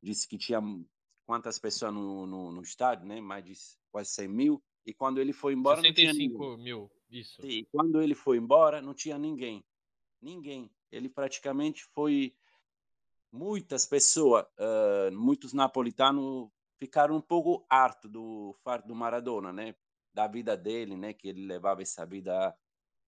[0.01, 0.61] disse que tinha
[1.27, 3.21] quantas pessoas no, no, no estádio, né?
[3.21, 3.55] Mais de
[3.91, 4.63] quase 100 mil.
[4.85, 7.45] E quando ele foi embora 65 mil, isso.
[7.45, 9.65] E quando ele foi embora não tinha ninguém,
[10.21, 10.71] ninguém.
[10.91, 12.35] Ele praticamente foi
[13.31, 19.75] muitas pessoas, uh, muitos napolitanos ficaram um pouco harto do fardo do Maradona, né?
[20.13, 22.55] da vida dele, né, que ele levava essa vida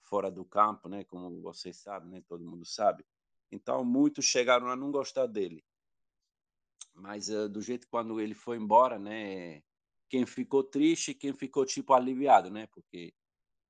[0.01, 3.05] fora do campo, né, como vocês sabem, né, todo mundo sabe.
[3.51, 5.65] Então muitos chegaram a não gostar dele.
[6.95, 9.63] Mas uh, do jeito quando ele foi embora, né,
[10.09, 13.15] quem ficou triste, quem ficou tipo aliviado, né, porque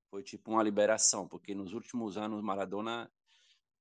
[0.09, 3.11] foi tipo uma liberação, porque nos últimos anos Maradona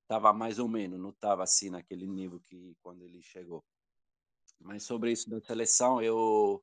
[0.03, 3.65] estava mais ou menos, não estava assim naquele nível que quando ele chegou.
[4.61, 6.63] Mas sobre isso da seleção, eu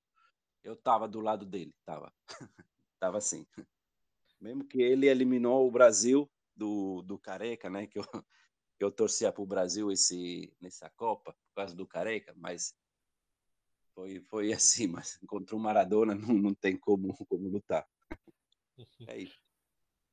[0.63, 2.13] eu estava do lado dele, tava.
[2.99, 3.47] Tava assim.
[4.41, 7.87] Mesmo que ele eliminou o Brasil do, do Careca, né?
[7.87, 8.38] Que eu, que
[8.83, 12.73] eu torcia para o Brasil esse, nessa Copa, por causa do Careca, mas
[13.93, 14.87] foi, foi assim.
[14.87, 17.87] Mas contra o Maradona não, não tem como, como lutar.
[19.07, 19.37] É isso.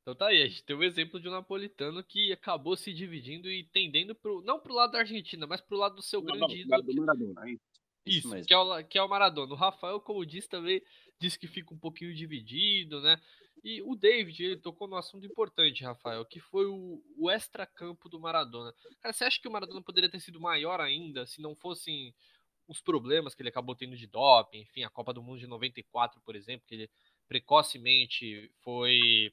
[0.02, 2.92] Então tá aí, a gente tem o um exemplo de um napolitano que acabou se
[2.92, 6.32] dividindo e tendendo pro, não pro lado da Argentina, mas pro lado do seu não,
[6.32, 6.82] grande ídolo.
[6.82, 7.62] Do Maradona, é isso.
[8.06, 9.52] Isso, isso que, é o, que é o Maradona.
[9.52, 10.80] O Rafael, como disse, também
[11.18, 13.20] disse que fica um pouquinho dividido, né?
[13.68, 18.20] E o David, ele tocou num assunto importante, Rafael, que foi o, o extra-campo do
[18.20, 18.72] Maradona.
[19.00, 22.14] Cara, você acha que o Maradona poderia ter sido maior ainda se não fossem
[22.68, 26.20] os problemas que ele acabou tendo de doping, enfim, a Copa do Mundo de 94,
[26.20, 26.90] por exemplo, que ele
[27.26, 29.32] precocemente foi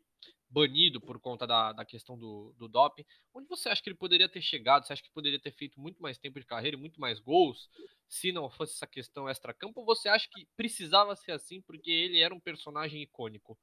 [0.49, 3.05] banido por conta da, da questão do, do doping.
[3.35, 4.83] Onde você acha que ele poderia ter chegado?
[4.87, 7.69] Você acha que poderia ter feito muito mais tempo de carreira e muito mais gols
[8.07, 9.81] se não fosse essa questão extra-campo?
[9.81, 13.55] Ou você acha que precisava ser assim porque ele era um personagem icônico?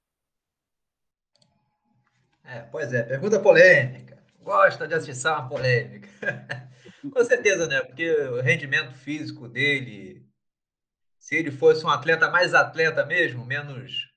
[2.45, 4.23] É, pois é, pergunta polêmica.
[4.41, 6.09] Gosta de assistir uma polêmica.
[7.13, 7.81] Com certeza, né?
[7.81, 10.27] Porque o rendimento físico dele,
[11.19, 14.11] se ele fosse um atleta mais atleta mesmo, menos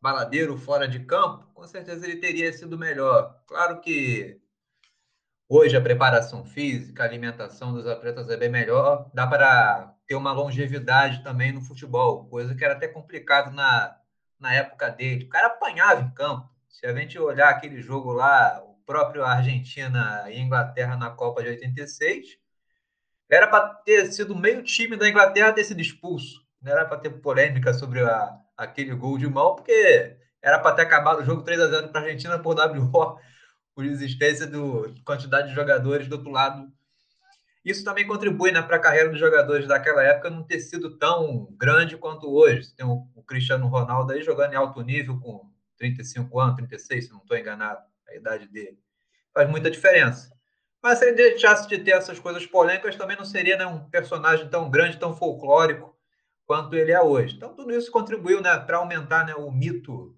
[0.00, 3.42] baladeiro fora de campo, com certeza ele teria sido melhor.
[3.46, 4.40] Claro que
[5.50, 10.30] Hoje a preparação física, a alimentação dos atletas é bem melhor, dá para ter uma
[10.30, 13.96] longevidade também no futebol, coisa que era até complicado na,
[14.38, 15.24] na época dele.
[15.24, 16.50] O cara apanhava em campo.
[16.78, 21.48] Se a gente olhar aquele jogo lá, o próprio Argentina e Inglaterra na Copa de
[21.48, 22.38] 86,
[23.28, 26.40] era para ter sido meio time da Inglaterra ter sido expulso.
[26.62, 30.82] Não era para ter polêmica sobre a, aquele gol de mão, porque era para ter
[30.82, 33.18] acabado o jogo 3 a 0 para a Argentina por WO,
[33.74, 36.72] por existência do quantidade de jogadores do outro lado.
[37.64, 41.48] Isso também contribui né, para a carreira dos jogadores daquela época não ter sido tão
[41.58, 42.72] grande quanto hoje.
[42.76, 47.10] Tem o, o Cristiano Ronaldo aí jogando em alto nível com 35 anos, 36, se
[47.10, 48.78] não estou enganado, a idade dele.
[49.32, 50.36] Faz muita diferença.
[50.82, 54.48] Mas se ele deixasse de ter essas coisas polêmicas, também não seria né, um personagem
[54.48, 55.96] tão grande, tão folclórico
[56.46, 57.36] quanto ele é hoje.
[57.36, 60.16] Então, tudo isso contribuiu né, para aumentar né, o mito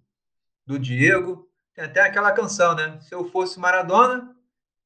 [0.67, 1.49] do Diego.
[1.75, 2.99] Tem até aquela canção, né?
[3.01, 4.37] Se eu fosse Maradona,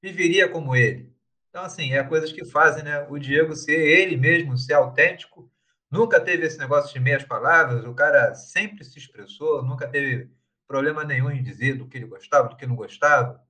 [0.00, 1.12] viveria como ele.
[1.48, 5.50] Então, assim, é coisas que fazem né, o Diego ser ele mesmo, ser autêntico.
[5.90, 10.30] Nunca teve esse negócio de meias palavras, o cara sempre se expressou, nunca teve
[10.74, 13.40] problema nenhum em dizer do que ele gostava, do que não gostava.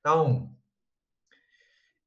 [0.00, 0.52] Então,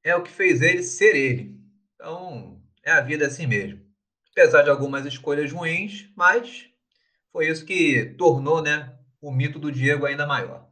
[0.04, 1.58] é o que fez ele ser ele.
[1.94, 3.80] Então, é a vida assim mesmo.
[4.32, 6.70] Apesar de algumas escolhas ruins, mas
[7.32, 10.70] foi isso que tornou né, o mito do Diego ainda maior.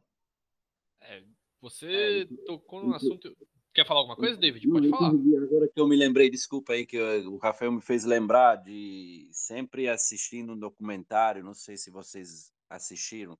[1.00, 1.22] É,
[1.58, 3.34] você é, tocou no assunto.
[3.72, 4.68] Quer falar alguma coisa, David?
[4.68, 5.08] Pode falar.
[5.08, 9.88] Agora que eu me lembrei, desculpa aí, que o Rafael me fez lembrar de sempre
[9.88, 13.38] assistindo um documentário, não sei se vocês assistiram,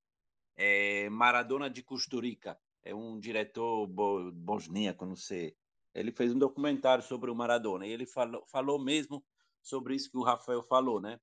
[0.57, 2.59] é Maradona de Costurica.
[2.83, 5.57] É um diretor bosníaco, não sei
[5.95, 9.25] ele fez um documentário sobre o Maradona e ele falou, falou mesmo
[9.63, 11.21] sobre isso que o Rafael falou, né?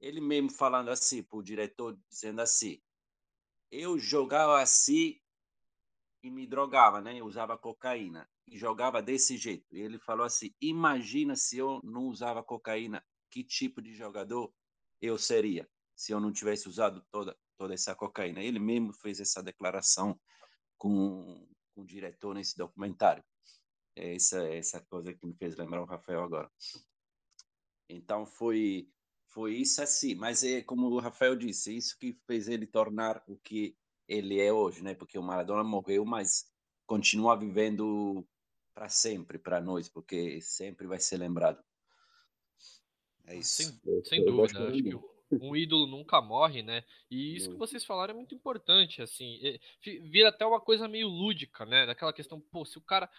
[0.00, 2.80] Ele mesmo falando assim, para o diretor, dizendo assim:
[3.70, 5.20] eu jogava assim
[6.22, 7.18] e me drogava, né?
[7.18, 9.74] Eu usava cocaína e jogava desse jeito.
[9.74, 14.54] E ele falou assim: imagina se eu não usava cocaína, que tipo de jogador
[15.00, 18.42] eu seria se eu não tivesse usado toda toda essa cocaína.
[18.42, 20.18] Ele mesmo fez essa declaração
[20.76, 23.24] com, com o diretor nesse documentário.
[23.94, 26.50] É essa, essa coisa que me fez lembrar o Rafael agora.
[27.88, 28.88] Então foi
[29.28, 33.36] foi isso assim, mas é como o Rafael disse, isso que fez ele tornar o
[33.36, 33.76] que
[34.08, 34.94] ele é hoje, né?
[34.94, 36.50] Porque o Maradona morreu, mas
[36.86, 38.26] continua vivendo
[38.74, 41.62] para sempre para nós, porque sempre vai ser lembrado.
[43.26, 43.62] É isso.
[43.62, 46.84] Sem, sem dúvida, acho que um ídolo nunca morre, né?
[47.10, 49.40] E isso que vocês falaram é muito importante, assim,
[50.10, 51.86] vira até uma coisa meio lúdica, né?
[51.86, 53.10] Daquela questão, pô, se o cara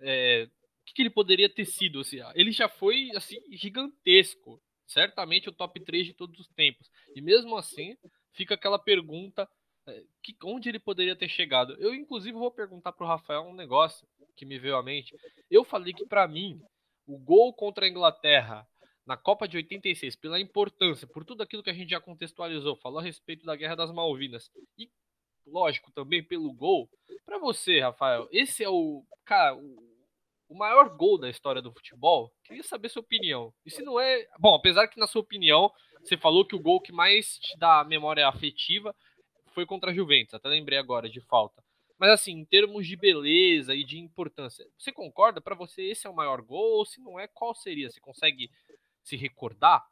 [0.00, 0.48] é,
[0.82, 2.00] o que, que, ele poderia ter sido?
[2.00, 6.90] Assim, ele já foi assim gigantesco, certamente o top 3 de todos os tempos.
[7.14, 7.96] E mesmo assim,
[8.32, 9.48] fica aquela pergunta:
[9.86, 11.74] é, que, onde ele poderia ter chegado?
[11.78, 15.16] Eu, inclusive, vou perguntar para o Rafael um negócio que me veio à mente.
[15.50, 16.60] Eu falei que, para mim,
[17.06, 18.66] o gol contra a Inglaterra
[19.06, 23.00] na Copa de 86, pela importância, por tudo aquilo que a gente já contextualizou, falou
[23.00, 24.90] a respeito da Guerra das Malvinas e,
[25.46, 26.88] lógico, também pelo gol.
[27.24, 29.56] Para você, Rafael, esse é o, cara,
[30.52, 33.52] o maior gol da história do futebol, queria saber sua opinião.
[33.64, 34.28] E se não é.
[34.38, 37.82] Bom, apesar que na sua opinião, você falou que o gol que mais te dá
[37.82, 38.94] memória afetiva
[39.54, 41.62] foi contra a Juventus, até lembrei agora de falta.
[41.98, 45.40] Mas assim, em termos de beleza e de importância, você concorda?
[45.40, 46.78] Para você esse é o maior gol?
[46.78, 47.90] Ou se não é, qual seria?
[47.90, 48.50] Você consegue
[49.02, 49.84] se recordar?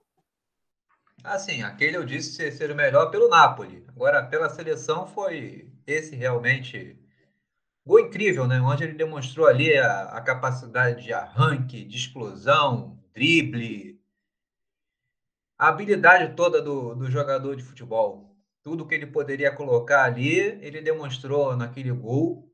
[1.23, 3.85] Assim, aquele eu disse ser o melhor pelo Napoli.
[3.89, 7.01] Agora, pela seleção, foi esse realmente
[7.85, 8.61] Gol incrível, né?
[8.61, 14.01] Onde ele demonstrou ali a, a capacidade de arranque, de explosão, drible,
[15.59, 18.37] a habilidade toda do, do jogador de futebol.
[18.63, 22.51] Tudo que ele poderia colocar ali, ele demonstrou naquele gol.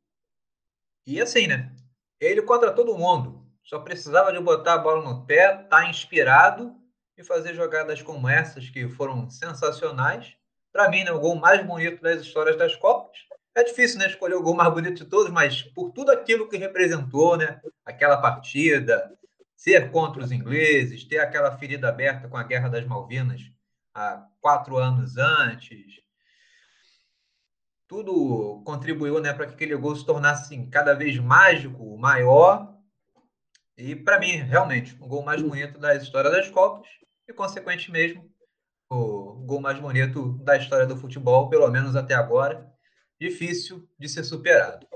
[1.06, 1.74] E assim, né?
[2.20, 3.45] Ele contra todo mundo.
[3.66, 6.74] Só precisava de botar a bola no pé, estar tá inspirado
[7.18, 10.36] e fazer jogadas como essas que foram sensacionais.
[10.72, 13.18] Para mim, né, o gol mais bonito das histórias das Copas.
[13.56, 16.56] É difícil, né, escolher o gol mais bonito de todos, mas por tudo aquilo que
[16.56, 19.12] representou, né, aquela partida,
[19.56, 23.40] ser contra os ingleses, ter aquela ferida aberta com a Guerra das Malvinas
[23.92, 26.00] há quatro anos antes,
[27.88, 32.75] tudo contribuiu, né, para que aquele gol se tornasse assim, cada vez mágico, maior.
[33.76, 36.88] E para mim, realmente, o gol mais bonito da história das Copas
[37.28, 38.36] e, consequentemente, mesmo
[38.88, 42.72] o gol mais bonito da história do futebol, pelo menos até agora
[43.20, 44.86] difícil de ser superado.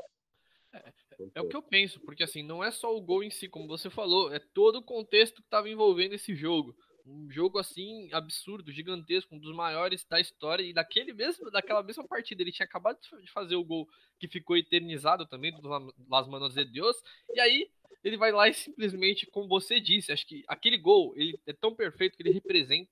[0.72, 0.92] É,
[1.34, 3.66] é, o que eu penso, porque assim, não é só o gol em si, como
[3.66, 6.76] você falou, é todo o contexto que estava envolvendo esse jogo.
[7.10, 12.06] Um jogo assim absurdo, gigantesco, um dos maiores da história e daquele mesmo, daquela mesma
[12.06, 13.88] partida ele tinha acabado de fazer o gol
[14.18, 16.96] que ficou eternizado também do Las Manos de Deus.
[17.34, 17.70] E aí
[18.04, 21.74] ele vai lá e simplesmente, como você disse, acho que aquele gol ele é tão
[21.74, 22.90] perfeito que ele representa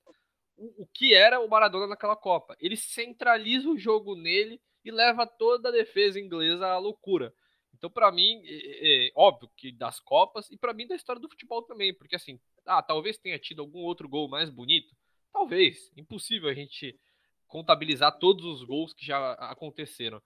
[0.56, 2.56] o, o que era o Maradona naquela Copa.
[2.60, 7.32] Ele centraliza o jogo nele e leva toda a defesa inglesa à loucura.
[7.78, 11.28] Então, para mim, é, é, óbvio que das Copas e para mim da história do
[11.28, 14.94] futebol também, porque assim, ah, talvez tenha tido algum outro gol mais bonito,
[15.32, 16.98] talvez, impossível a gente
[17.46, 20.22] contabilizar todos os gols que já aconteceram.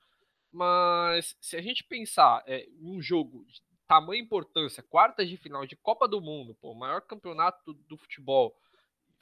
[0.51, 5.77] Mas se a gente pensar é, um jogo de tamanha importância, quartas de final de
[5.77, 8.55] Copa do Mundo, pô, maior campeonato do futebol,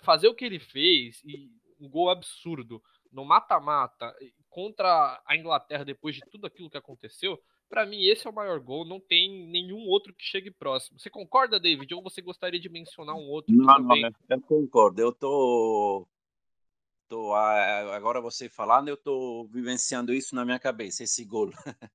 [0.02, 4.14] fazer o que ele fez e um gol absurdo no mata-mata
[4.48, 7.40] contra a Inglaterra depois de tudo aquilo que aconteceu,
[7.70, 10.98] para mim esse é o maior gol, não tem nenhum outro que chegue próximo.
[10.98, 11.94] Você concorda, David?
[11.94, 13.54] Ou você gostaria de mencionar um outro?
[13.54, 14.02] Não, também...
[14.02, 15.00] não, eu concordo.
[15.00, 16.06] Eu tô
[17.08, 21.50] tô agora você falando, eu tô vivenciando isso na minha cabeça, esse gol.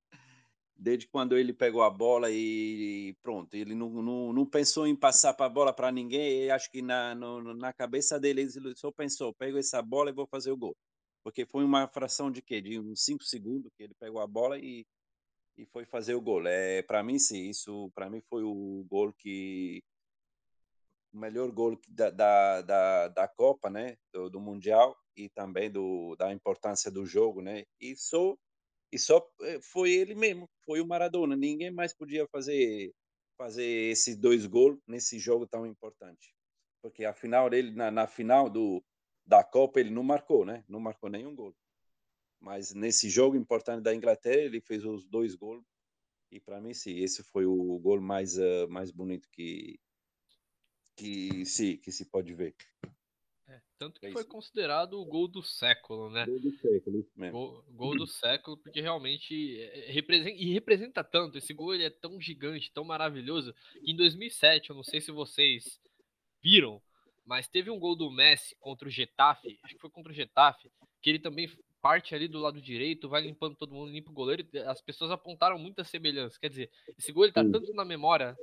[0.77, 5.33] desde quando ele pegou a bola e pronto, ele não, não, não pensou em passar
[5.33, 9.33] para a bola para ninguém, acho que na, no, na cabeça dele ele só pensou,
[9.33, 10.75] pego essa bola e vou fazer o gol.
[11.23, 12.61] Porque foi uma fração de quê?
[12.61, 14.85] De uns 5 segundos que ele pegou a bola e,
[15.57, 16.47] e foi fazer o gol.
[16.47, 19.83] É, para mim, sim, isso para mim foi o gol que
[21.13, 26.15] o melhor gol da, da, da, da Copa, né, do, do Mundial e também do,
[26.17, 28.35] da importância do jogo, né, e só
[28.91, 31.35] e só eh, foi ele mesmo, foi o Maradona.
[31.35, 32.93] Ninguém mais podia fazer
[33.37, 36.33] fazer esses dois gols nesse jogo tão importante.
[36.81, 38.83] Porque afinal ele na, na final do
[39.25, 40.63] da Copa ele não marcou, né?
[40.69, 41.53] Não marcou nenhum gol.
[42.45, 45.65] Mas nesse jogo importante da Inglaterra ele fez os dois gols
[46.31, 49.79] e para mim sim, esse foi o gol mais uh, mais bonito que
[50.95, 52.55] que sim, que se pode ver.
[53.47, 56.23] É, tanto que é foi considerado o gol do século, né?
[56.27, 57.31] Gol do século, isso mesmo.
[57.31, 61.39] Gol, gol do século, porque realmente é, representa, e representa tanto.
[61.39, 65.11] Esse gol ele é tão gigante, tão maravilhoso, que em 2007, eu não sei se
[65.11, 65.81] vocês
[66.43, 66.79] viram,
[67.25, 70.71] mas teve um gol do Messi contra o Getafe, acho que foi contra o Getafe,
[71.01, 71.49] que ele também
[71.85, 74.43] parte ali do lado direito, vai limpando todo mundo, limpa o goleiro.
[74.65, 76.39] As pessoas apontaram muita semelhança.
[76.39, 78.35] Quer dizer, esse gol ele tá tanto na memória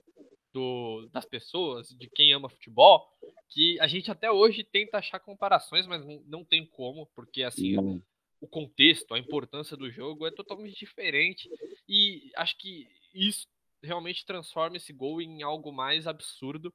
[0.52, 3.04] do, das pessoas, de quem ama futebol,
[3.48, 7.76] que a gente até hoje tenta achar comparações, mas não, não tem como, porque assim,
[7.76, 8.00] o,
[8.40, 11.50] o contexto, a importância do jogo é totalmente diferente.
[11.88, 13.48] E acho que isso
[13.82, 16.72] realmente transforma esse gol em algo mais absurdo.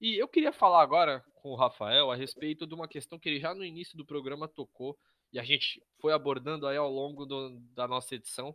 [0.00, 3.40] E eu queria falar agora com o Rafael a respeito de uma questão que ele
[3.40, 4.96] já no início do programa tocou
[5.32, 8.54] e a gente foi abordando aí ao longo do, da nossa edição,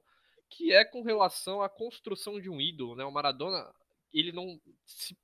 [0.50, 3.04] que é com relação à construção de um ídolo, né?
[3.04, 3.74] O Maradona
[4.14, 5.18] ele não se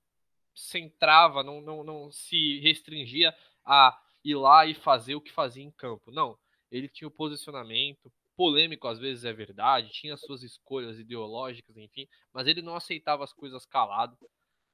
[0.56, 3.36] centrava, não, não, não se restringia
[3.66, 6.12] a ir lá e fazer o que fazia em campo.
[6.12, 6.38] Não,
[6.72, 12.48] ele tinha o posicionamento, polêmico às vezes é verdade, tinha suas escolhas ideológicas, enfim, mas
[12.48, 14.18] ele não aceitava as coisas calado.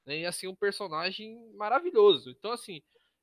[0.04, 0.20] Né?
[0.20, 2.30] E assim, um personagem maravilhoso.
[2.30, 2.82] Então, assim,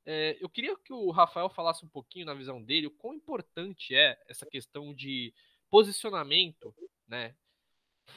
[0.10, 3.93] é, eu queria que o Rafael falasse um pouquinho na visão dele o quão importante
[3.93, 5.34] é essa questão de
[5.70, 6.74] posicionamento,
[7.05, 7.36] né,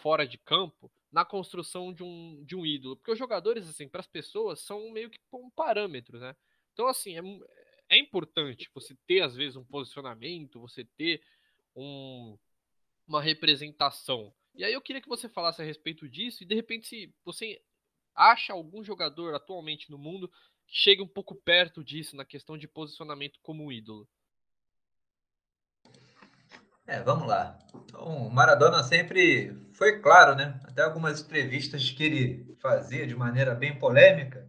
[0.01, 2.95] fora de campo, na construção de um, de um ídolo.
[2.95, 6.37] Porque os jogadores, assim, para as pessoas, são meio que como parâmetros, né?
[6.73, 7.23] Então, assim, é,
[7.97, 11.21] é importante você ter, às vezes, um posicionamento, você ter
[11.75, 12.39] um,
[13.05, 14.33] uma representação.
[14.55, 17.61] E aí eu queria que você falasse a respeito disso e, de repente, se você
[18.15, 20.31] acha algum jogador atualmente no mundo
[20.71, 24.09] chegue um pouco perto disso na questão de posicionamento como ídolo.
[26.87, 27.59] É, vamos lá.
[27.85, 30.61] Então, o Maradona sempre foi claro, né?
[30.65, 34.49] Até algumas entrevistas que ele fazia de maneira bem polêmica,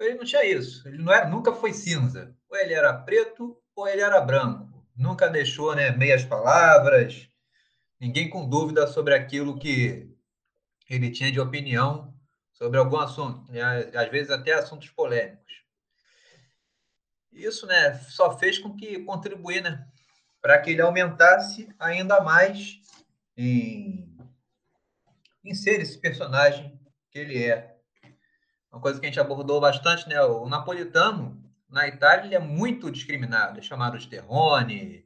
[0.00, 0.86] ele não tinha isso.
[0.88, 2.34] Ele não era, nunca foi cinza.
[2.48, 4.84] Ou ele era preto ou ele era branco.
[4.96, 7.28] Nunca deixou né, meias palavras,
[8.00, 10.10] ninguém com dúvida sobre aquilo que
[10.90, 12.11] ele tinha de opinião
[12.62, 13.60] sobre algum assunto, né?
[13.92, 15.64] às vezes até assuntos polêmicos.
[17.32, 19.84] Isso né, só fez com que contribuir né,
[20.40, 22.78] para que ele aumentasse ainda mais
[23.36, 24.16] em,
[25.44, 26.78] em ser esse personagem
[27.10, 27.74] que ele é.
[28.70, 30.22] Uma coisa que a gente abordou bastante, né?
[30.22, 35.04] O napolitano, na Itália, ele é muito discriminado, é chamado de terrone,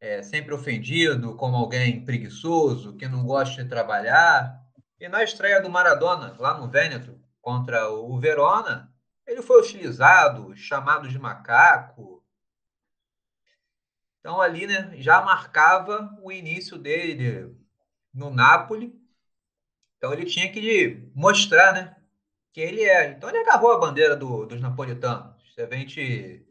[0.00, 4.63] é sempre ofendido como alguém preguiçoso, que não gosta de trabalhar.
[5.00, 8.92] E na estreia do Maradona, lá no Vêneto, contra o Verona,
[9.26, 12.14] ele foi hostilizado, chamado de macaco,
[14.24, 17.54] então, ali, né, já marcava o início dele
[18.12, 18.98] no Napoli.
[19.98, 21.94] Então, ele tinha que mostrar, né,
[22.50, 23.10] que ele é.
[23.10, 25.34] Então ele agarrou a bandeira do, dos napolitanos.
[25.54, 26.46] Se a gente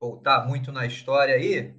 [0.00, 1.74] voltar muito na história aí,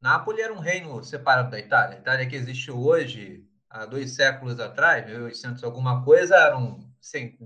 [0.00, 1.98] Nápoles era um reino separado da Itália.
[1.98, 3.45] A Itália que existe hoje,
[3.76, 6.90] há dois séculos atrás, 1800 alguma coisa, eram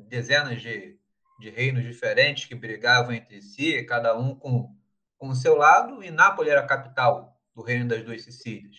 [0.08, 0.96] dezenas de,
[1.38, 4.74] de reinos diferentes que brigavam entre si, cada um com,
[5.18, 8.76] com o seu lado, e Nápoles era a capital do reino das duas Sicílias.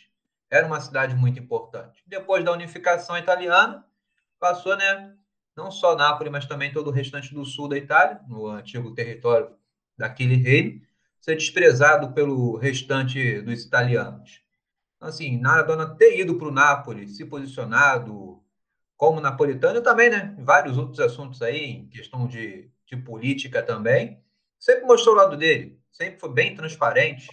[0.50, 2.04] Era uma cidade muito importante.
[2.08, 3.86] Depois da unificação italiana,
[4.40, 5.14] passou, né,
[5.56, 9.56] não só Nápoles, mas também todo o restante do sul da Itália, no antigo território
[9.98, 10.82] daquele reino,
[11.20, 14.42] ser desprezado pelo restante dos italianos.
[15.02, 18.40] Então, assim, Maradona ter ido para o Nápoles, se posicionado
[18.96, 20.36] como napolitano, também, né?
[20.38, 24.24] Vários outros assuntos aí, em questão de, de política também,
[24.60, 27.28] sempre mostrou o lado dele, sempre foi bem transparente.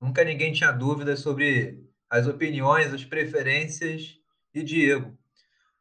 [0.00, 4.16] Nunca ninguém tinha dúvidas sobre as opiniões, as preferências
[4.54, 5.18] de Diego.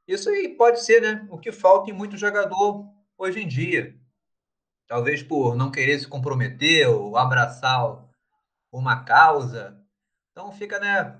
[0.08, 2.90] Isso aí pode ser né, o que falta em muito jogador
[3.20, 3.96] hoje em dia
[4.88, 8.04] talvez por não querer se comprometer ou abraçar
[8.72, 9.78] uma causa.
[10.38, 11.20] Então fica né,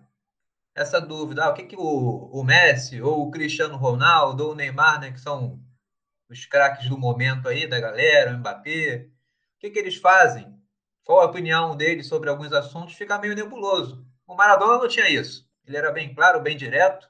[0.76, 4.56] essa dúvida: ah, o que, que o, o Messi, ou o Cristiano Ronaldo, ou o
[4.56, 5.60] Neymar, né, que são
[6.30, 10.56] os craques do momento aí da galera, o Mbappé, o que, que eles fazem?
[11.04, 12.94] Qual a opinião deles sobre alguns assuntos?
[12.94, 14.06] Fica meio nebuloso.
[14.28, 15.50] O Maradona não tinha isso.
[15.66, 17.10] Ele era bem claro, bem direto,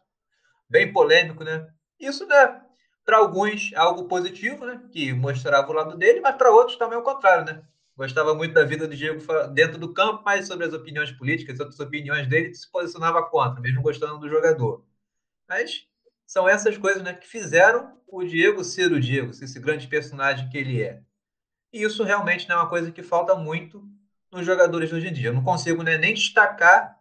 [0.69, 1.67] bem polêmico, né?
[1.99, 2.61] Isso, né?
[3.03, 4.81] Para alguns, algo positivo, né?
[4.93, 7.61] Que mostrava o lado dele, mas para outros também é o contrário, né?
[7.97, 9.19] Gostava muito da vida do Diego
[9.53, 13.81] dentro do campo, mas sobre as opiniões políticas, outras opiniões dele, se posicionava contra, mesmo
[13.81, 14.85] gostando do jogador.
[15.49, 15.87] Mas
[16.27, 20.47] são essas coisas né, que fizeram o Diego ser o Diego, ser esse grande personagem
[20.47, 21.01] que ele é.
[21.73, 23.83] E isso realmente não é uma coisa que falta muito
[24.31, 25.29] nos jogadores hoje em dia.
[25.29, 26.99] Eu não consigo né, nem destacar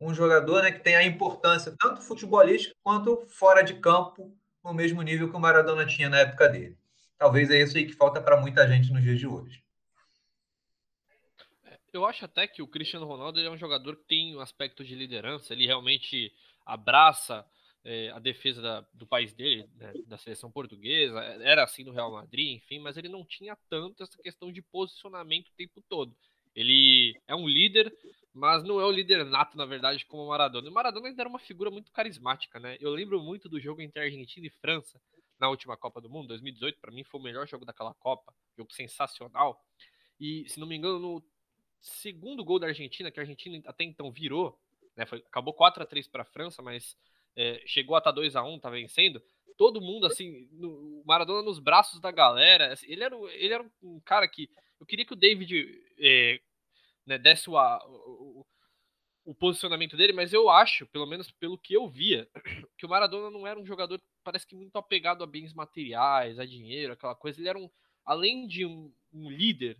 [0.00, 4.34] um jogador né, que tem a importância tanto futebolística quanto fora de campo
[4.64, 6.78] no mesmo nível que o Maradona tinha na época dele.
[7.18, 9.62] Talvez é isso aí que falta para muita gente nos dias de hoje.
[11.92, 14.94] Eu acho até que o Cristiano Ronaldo é um jogador que tem um aspecto de
[14.94, 16.32] liderança, ele realmente
[16.64, 17.44] abraça
[17.84, 22.12] é, a defesa da, do país dele, né, da seleção portuguesa, era assim no Real
[22.12, 26.14] Madrid, enfim, mas ele não tinha tanto essa questão de posicionamento o tempo todo.
[26.54, 27.92] Ele é um líder,
[28.32, 30.68] mas não é o líder nato, na verdade, como o Maradona.
[30.68, 32.76] O Maradona ainda era uma figura muito carismática, né?
[32.80, 35.00] Eu lembro muito do jogo entre Argentina e França
[35.38, 38.72] na última Copa do Mundo, 2018, para mim foi o melhor jogo daquela Copa, jogo
[38.72, 39.64] sensacional.
[40.18, 41.24] E, se não me engano, no
[41.80, 44.58] segundo gol da Argentina, que a Argentina até então virou,
[44.96, 45.06] né?
[45.06, 46.96] Foi, acabou 4 a 3 para a França, mas
[47.36, 49.22] é, chegou a estar 2 a 1 tá vencendo.
[49.56, 52.72] Todo mundo, assim, no, Maradona nos braços da galera.
[52.72, 56.40] Assim, ele, era, ele era um cara que eu queria que o David é,
[57.06, 58.46] né, desse o, o,
[59.26, 62.28] o, posicionamento dele, mas eu acho, pelo menos pelo que eu via,
[62.78, 66.46] que o Maradona não era um jogador, parece que muito apegado a bens materiais, a
[66.46, 67.38] dinheiro, aquela coisa.
[67.38, 67.70] Ele era um,
[68.04, 69.78] além de um, um líder,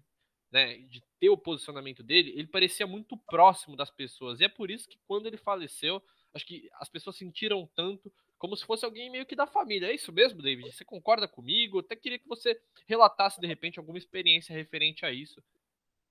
[0.50, 4.40] né, de ter o posicionamento dele, ele parecia muito próximo das pessoas.
[4.40, 6.02] E é por isso que quando ele faleceu,
[6.34, 9.88] acho que as pessoas sentiram tanto como se fosse alguém meio que da família.
[9.88, 10.72] É isso mesmo, David?
[10.72, 11.76] Você concorda comigo?
[11.76, 15.42] Eu até queria que você relatasse de repente alguma experiência referente a isso.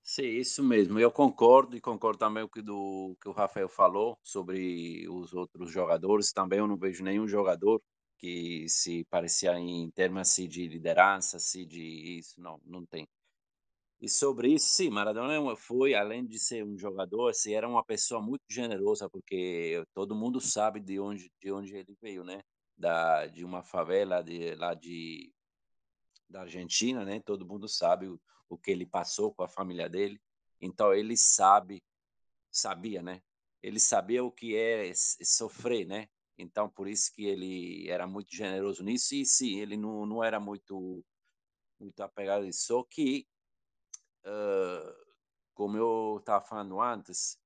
[0.02, 0.98] Sim, isso mesmo.
[0.98, 5.70] Eu concordo e concordo também com o do que o Rafael falou sobre os outros
[5.70, 6.32] jogadores.
[6.32, 7.82] Também eu não vejo nenhum jogador
[8.18, 13.06] que se parecia em termos assim, de liderança, assim, de isso, não, não tem.
[14.00, 17.84] E sobre isso, sim, Maradona é foi, além de ser um jogador, assim, era uma
[17.84, 22.40] pessoa muito generosa, porque todo mundo sabe de onde, de onde ele veio, né?
[22.78, 25.30] Da, de uma favela de, lá de,
[26.30, 27.20] da Argentina, né?
[27.20, 30.18] Todo mundo sabe o, o que ele passou com a família dele.
[30.62, 31.82] Então, ele sabe,
[32.50, 33.20] sabia, né?
[33.62, 36.08] Ele sabia o que é sofrer, né?
[36.38, 39.14] Então, por isso que ele era muito generoso nisso.
[39.14, 41.04] E sim, ele não, não era muito,
[41.78, 42.64] muito apegado a isso.
[42.66, 43.26] Só que
[44.24, 45.10] uh,
[45.54, 47.38] como eu estava falando antes,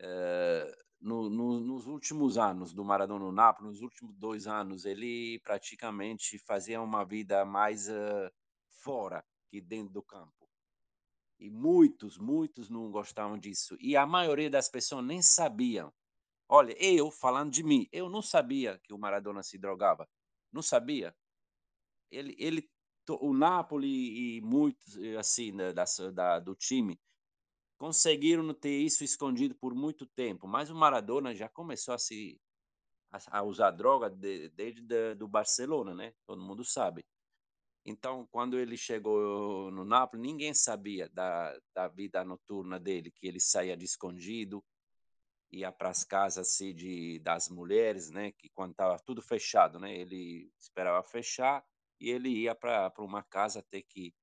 [0.00, 5.38] uh, no, no, nos últimos anos do Maradona no Napoli, nos últimos dois anos, ele
[5.40, 8.30] praticamente fazia uma vida mais uh,
[8.68, 10.48] fora que dentro do campo.
[11.38, 13.76] E muitos, muitos não gostavam disso.
[13.80, 15.92] E a maioria das pessoas nem sabiam.
[16.48, 20.08] Olha, eu falando de mim, eu não sabia que o Maradona se drogava.
[20.52, 21.14] Não sabia.
[22.10, 22.68] Ele, ele
[23.08, 26.98] o Napoli e muitos assim da, da, do time
[27.78, 32.40] conseguiram ter isso escondido por muito tempo, mas o Maradona já começou a se
[33.10, 36.12] a, usar droga de, desde de, do Barcelona, né?
[36.26, 37.04] Todo mundo sabe.
[37.84, 43.40] Então, quando ele chegou no Napoli, ninguém sabia da, da vida noturna dele, que ele
[43.40, 44.62] saía de escondido,
[45.50, 48.32] ia para as casas assim, de, das mulheres, né?
[48.32, 49.96] Que quando estava tudo fechado, né?
[49.96, 51.64] Ele esperava fechar
[52.00, 54.14] e ele ia para uma casa até que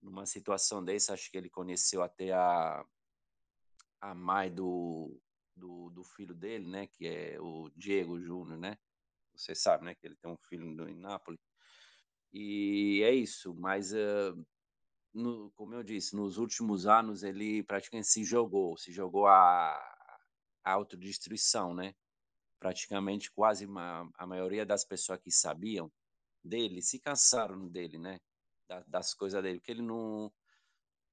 [0.00, 2.84] numa situação dessa acho que ele conheceu até a
[4.00, 5.16] a mãe do,
[5.54, 8.76] do, do filho dele, né, que é o Diego Júnior, né?
[9.32, 11.40] Você sabe, né, que ele tem um filho em Nápoles.
[12.32, 14.46] E é isso, mas uh,
[15.14, 19.72] no, como eu disse, nos últimos anos ele praticamente se jogou, se jogou a,
[20.64, 21.94] a autodestruição, né?
[22.58, 25.92] Praticamente quase uma, a maioria das pessoas que sabiam
[26.44, 28.20] dele se cansaram dele, né?
[28.86, 30.32] Das, coisas dele, porque ele não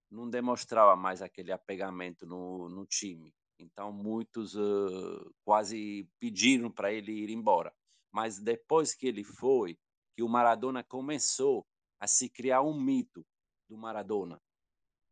[0.10, 3.32] não demonstrava mais aquele apegamento no, no time.
[3.60, 7.72] Então muitos uh, quase pediram para ele ir embora.
[8.12, 9.78] Mas depois que ele foi,
[10.16, 11.68] que o Maradona começou
[12.00, 13.24] a se criar um mito
[13.68, 14.42] do Maradona,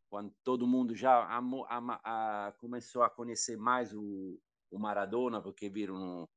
[0.08, 4.40] quando todo mundo já amou, ama, a, começou a conhecer mais o,
[4.70, 6.28] o Maradona, porque viram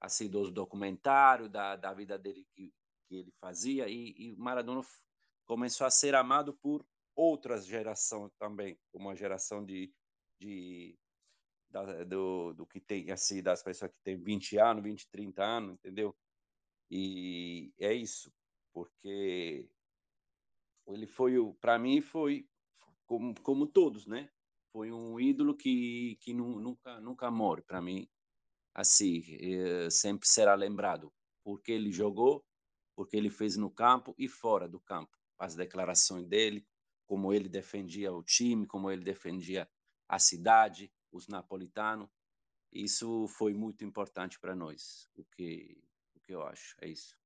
[0.00, 2.72] assim dos documentários da, da vida dele que,
[3.08, 4.82] que ele fazia e, e Maradona
[5.46, 9.92] começou a ser amado por outras gerações também, como a geração de,
[10.40, 10.98] de
[11.70, 15.74] da, do, do que tem assim das pessoas que têm 20 anos, 20, 30 anos,
[15.74, 16.16] entendeu?
[16.90, 18.32] E é isso,
[18.72, 19.68] porque
[20.86, 22.48] ele foi para mim foi
[23.06, 24.30] como como todos, né?
[24.72, 28.08] Foi um ídolo que que nunca nunca morre para mim.
[28.74, 31.12] Assim, é, sempre será lembrado
[31.44, 32.44] porque ele jogou,
[32.94, 35.16] porque ele fez no campo e fora do campo.
[35.38, 36.66] As declarações dele,
[37.06, 39.68] como ele defendia o time, como ele defendia
[40.08, 42.08] a cidade, os napolitanos.
[42.72, 45.80] Isso foi muito importante para nós, o que,
[46.14, 47.16] o que eu acho, é isso.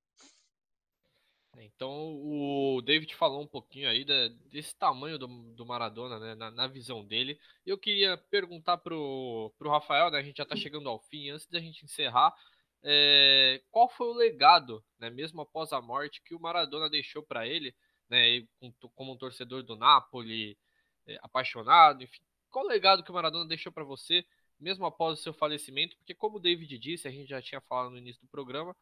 [1.56, 6.50] Então o David falou um pouquinho aí da, desse tamanho do, do Maradona, né, na,
[6.50, 7.38] na, visão dele.
[7.64, 11.46] Eu queria perguntar pro, pro Rafael, né, a gente já está chegando ao fim, antes
[11.46, 12.34] da gente encerrar,
[12.82, 17.46] é, qual foi o legado, né, mesmo após a morte, que o Maradona deixou para
[17.46, 17.74] ele,
[18.08, 18.46] né,
[18.94, 20.58] como um torcedor do Napoli,
[21.06, 22.20] é, apaixonado, enfim,
[22.50, 24.24] qual o legado que o Maradona deixou para você,
[24.58, 25.96] mesmo após o seu falecimento?
[25.96, 28.76] Porque como o David disse, a gente já tinha falado no início do programa,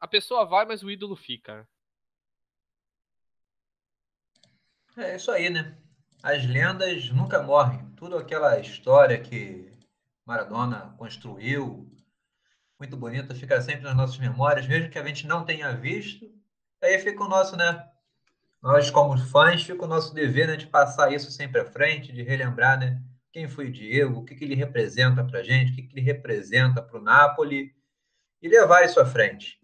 [0.00, 1.66] a pessoa vai, mas o ídolo fica.
[4.96, 5.12] Né?
[5.12, 5.78] É isso aí, né?
[6.22, 7.88] As lendas nunca morrem.
[7.96, 9.72] Tudo aquela história que
[10.24, 11.90] Maradona construiu,
[12.78, 16.30] muito bonita, fica sempre nas nossas memórias, mesmo que a gente não tenha visto.
[16.82, 17.88] Aí fica o nosso, né?
[18.62, 22.22] Nós, como fãs, fica o nosso dever né, de passar isso sempre à frente, de
[22.22, 23.00] relembrar né,
[23.32, 25.94] quem foi o Diego, o que, que ele representa para a gente, o que, que
[25.94, 27.74] ele representa para o Napoli,
[28.42, 29.58] e levar isso à frente.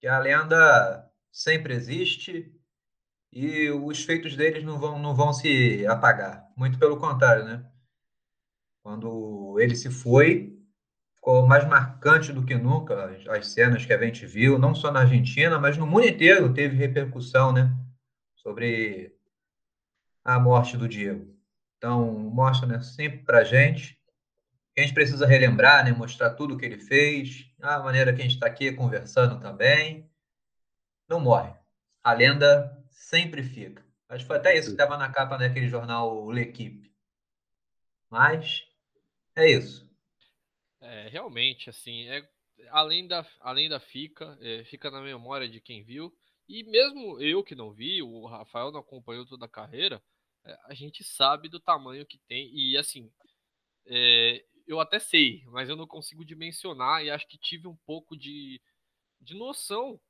[0.00, 2.52] Que a lenda sempre existe
[3.32, 6.46] e os feitos deles não vão, não vão se apagar.
[6.56, 7.64] Muito pelo contrário, né?
[8.82, 10.55] Quando ele se foi,
[11.26, 14.92] ficou mais marcante do que nunca as, as cenas que a gente viu, não só
[14.92, 17.76] na Argentina, mas no mundo inteiro teve repercussão, né?
[18.36, 19.12] sobre
[20.24, 21.36] a morte do Diego.
[21.76, 24.00] Então, mostra né, sempre para a gente.
[24.78, 28.22] A gente precisa relembrar, né, mostrar tudo o que ele fez, a maneira que a
[28.22, 30.08] gente está aqui conversando também.
[31.08, 31.52] Não morre.
[32.04, 33.84] A lenda sempre fica.
[34.08, 36.94] Acho que foi até isso que estava na capa daquele jornal L'Equipe.
[38.08, 38.62] Mas
[39.34, 39.85] é isso.
[40.88, 42.28] É, realmente, assim, é,
[42.70, 46.14] além, da, além da fica, é, fica na memória de quem viu.
[46.48, 50.00] E mesmo eu que não vi, o Rafael não acompanhou toda a carreira,
[50.44, 52.50] é, a gente sabe do tamanho que tem.
[52.56, 53.10] E assim,
[53.86, 58.16] é, eu até sei, mas eu não consigo dimensionar e acho que tive um pouco
[58.16, 58.60] de,
[59.20, 60.00] de noção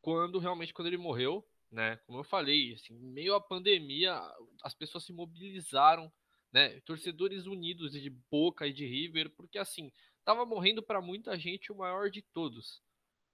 [0.00, 1.96] quando realmente quando ele morreu, né?
[2.06, 4.18] Como eu falei, assim, meio à pandemia,
[4.62, 6.10] as pessoas se mobilizaram,
[6.56, 6.80] né?
[6.80, 9.92] Torcedores unidos de Boca e de River, porque assim,
[10.24, 12.80] tava morrendo para muita gente o maior de todos.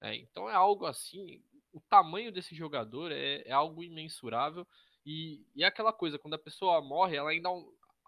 [0.01, 0.16] Né?
[0.16, 1.41] Então é algo assim
[1.73, 4.66] o tamanho desse jogador é, é algo imensurável.
[5.07, 7.49] E, e, é aquela coisa, quando a pessoa morre, ela ainda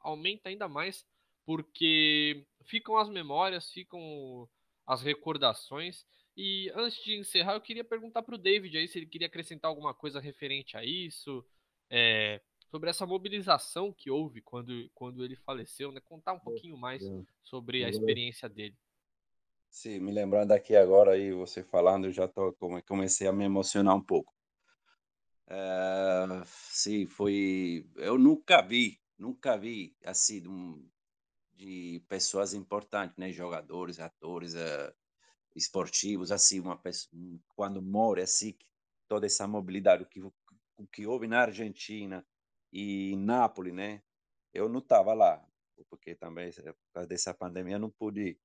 [0.03, 1.07] aumenta ainda mais,
[1.47, 4.49] porque ficam as memórias, ficam
[4.85, 6.05] as recordações.
[6.37, 9.69] E antes de encerrar, eu queria perguntar para o David aí se ele queria acrescentar
[9.69, 11.47] alguma coisa referente a isso,
[11.89, 12.41] é,
[12.75, 16.01] sobre essa mobilização que houve quando, quando ele faleceu, né?
[16.01, 17.05] Contar um pouquinho mais
[17.41, 18.77] sobre a experiência dele.
[19.71, 22.53] Sim, me lembrando aqui agora aí você falando, eu já tô,
[22.85, 24.35] comecei a me emocionar um pouco.
[25.47, 27.89] É, sim, foi.
[27.95, 30.43] Eu nunca vi, nunca vi assim
[31.55, 34.93] de pessoas importantes, né, jogadores, atores, uh,
[35.55, 37.13] esportivos, assim, uma pessoa
[37.55, 38.53] quando morre assim,
[39.07, 40.21] toda essa mobilidade o que
[40.77, 42.27] o que houve na Argentina
[42.75, 44.03] e Nápoles, né?
[44.53, 45.45] Eu não estava lá,
[45.91, 48.39] porque também por causa dessa pandemia não pude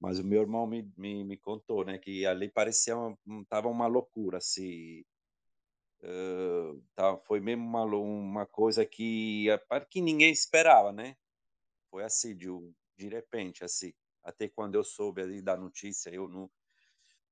[0.00, 3.18] Mas o meu irmão me, me, me contou, né, que ali parecia uma,
[3.48, 5.04] tava uma loucura, assim.
[6.02, 9.46] Uh, tá, foi mesmo uma, uma coisa que,
[9.90, 11.16] que ninguém esperava, né?
[11.90, 12.48] Foi assim, de,
[12.96, 13.92] de repente, assim.
[14.24, 16.50] Até quando eu soube ali da notícia, eu não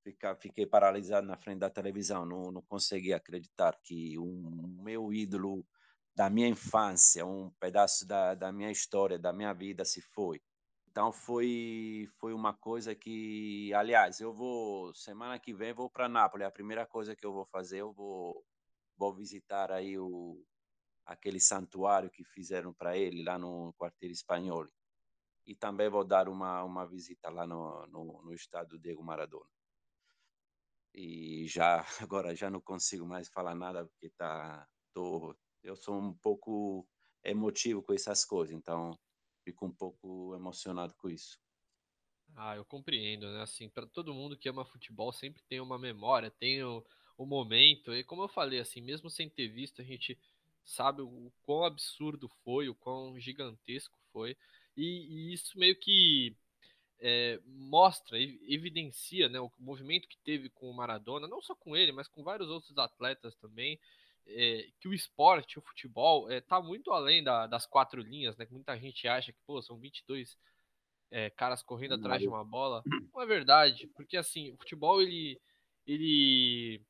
[0.05, 5.66] ficar, fiquei paralisado na frente da televisão, não, não consegui acreditar que um meu ídolo
[6.19, 10.43] da minha infância, um pedaço da, da minha história, da minha vida se foi.
[10.91, 16.49] Então foi foi uma coisa que, aliás, eu vou semana que vem vou para Nápoles.
[16.49, 18.45] A primeira coisa que eu vou fazer, eu vou
[18.97, 20.45] vou visitar aí o
[21.07, 24.66] aquele santuário que fizeram para ele lá no quarteiro espanhol.
[25.47, 29.49] E também vou dar uma uma visita lá no no, no estádio Diego Maradona.
[30.93, 36.13] E já agora já não consigo mais falar nada porque tá tô eu sou um
[36.15, 36.87] pouco
[37.25, 38.99] emotivo com essas coisas, então
[39.45, 41.39] fico um pouco emocionado com isso.
[42.37, 43.43] Ah, eu compreendo, né?
[43.43, 46.85] Assim, para todo mundo que ama futebol sempre tem uma memória, tem o,
[47.17, 47.95] o momento.
[47.95, 50.17] E como eu falei, assim, mesmo sem ter visto, a gente
[50.65, 54.37] sabe o quão absurdo foi, o quão gigantesco foi.
[54.77, 56.37] E, e isso meio que
[57.01, 61.93] é, mostra, evidencia né, o movimento que teve com o Maradona, não só com ele,
[61.93, 63.81] mas com vários outros atletas também
[64.29, 68.47] é, que o esporte, o futebol, é, tá muito além da, das quatro linhas, né?
[68.47, 70.39] Que muita gente acha que, pô, são 22
[71.11, 72.83] é, caras correndo atrás de uma bola.
[73.14, 75.41] Não é verdade, porque assim, o futebol ele,
[75.87, 76.83] ele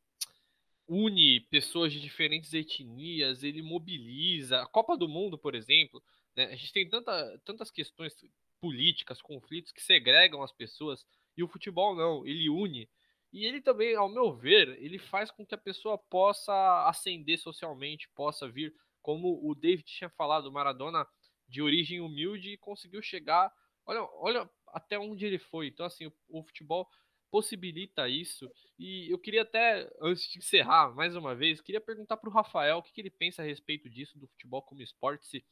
[0.88, 4.62] une pessoas de diferentes etnias, ele mobiliza.
[4.62, 6.02] A Copa do Mundo, por exemplo,
[6.34, 8.14] né, a gente tem tanta, tantas questões
[8.60, 12.88] políticas, conflitos que segregam as pessoas, e o futebol não, ele une.
[13.32, 18.08] E ele também, ao meu ver, ele faz com que a pessoa possa ascender socialmente,
[18.14, 21.06] possa vir, como o David tinha falado, Maradona
[21.48, 23.52] de origem humilde e conseguiu chegar,
[23.86, 25.68] olha, olha até onde ele foi.
[25.68, 26.88] Então, assim, o, o futebol
[27.30, 28.50] possibilita isso.
[28.78, 32.78] E eu queria até, antes de encerrar, mais uma vez, queria perguntar para o Rafael
[32.78, 35.44] o que, que, ele pensa a respeito disso, do futebol como esporte, se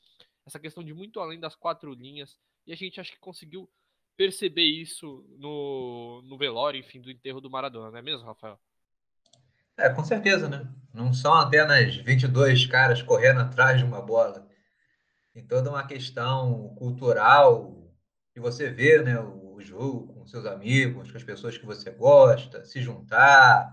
[0.47, 3.68] essa questão de muito além das quatro linhas, e a gente acha que conseguiu
[4.17, 8.59] perceber isso no, no velório, enfim, do enterro do Maradona, não é mesmo, Rafael?
[9.77, 10.67] É, com certeza, né?
[10.93, 14.49] Não são apenas 22 caras correndo atrás de uma bola.
[15.35, 17.93] Tem toda uma questão cultural
[18.35, 22.64] de você ver né, o jogo com seus amigos, com as pessoas que você gosta,
[22.64, 23.71] se juntar.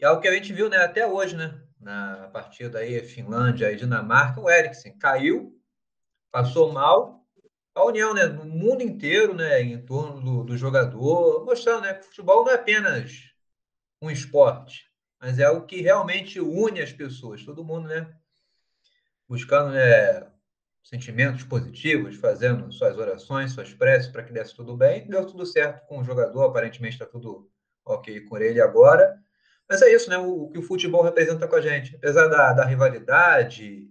[0.00, 1.60] E é algo que a gente viu né, até hoje, né?
[1.78, 5.52] Na partida aí, Finlândia e Dinamarca, o Eriksen caiu,
[6.30, 7.21] passou mal,
[7.74, 12.02] a união né, no mundo inteiro né, em torno do, do jogador, mostrando né, que
[12.02, 13.12] o futebol não é apenas
[14.00, 18.12] um esporte, mas é algo que realmente une as pessoas, todo mundo né,
[19.28, 20.30] buscando né,
[20.82, 25.06] sentimentos positivos, fazendo suas orações, suas preces para que desse tudo bem.
[25.06, 27.50] Deu tudo certo com o jogador, aparentemente está tudo
[27.84, 29.18] ok com ele agora.
[29.68, 30.18] Mas é isso, né?
[30.18, 31.94] O, o que o futebol representa com a gente.
[31.96, 33.88] Apesar da, da rivalidade,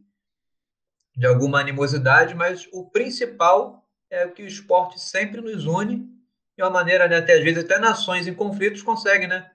[1.16, 6.10] de alguma animosidade, mas o principal é que o esporte sempre nos une
[6.58, 9.52] de uma maneira, né, até às vezes até nações em conflitos conseguem, né,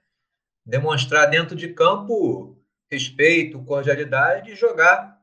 [0.65, 5.17] demonstrar dentro de campo respeito, cordialidade e jogar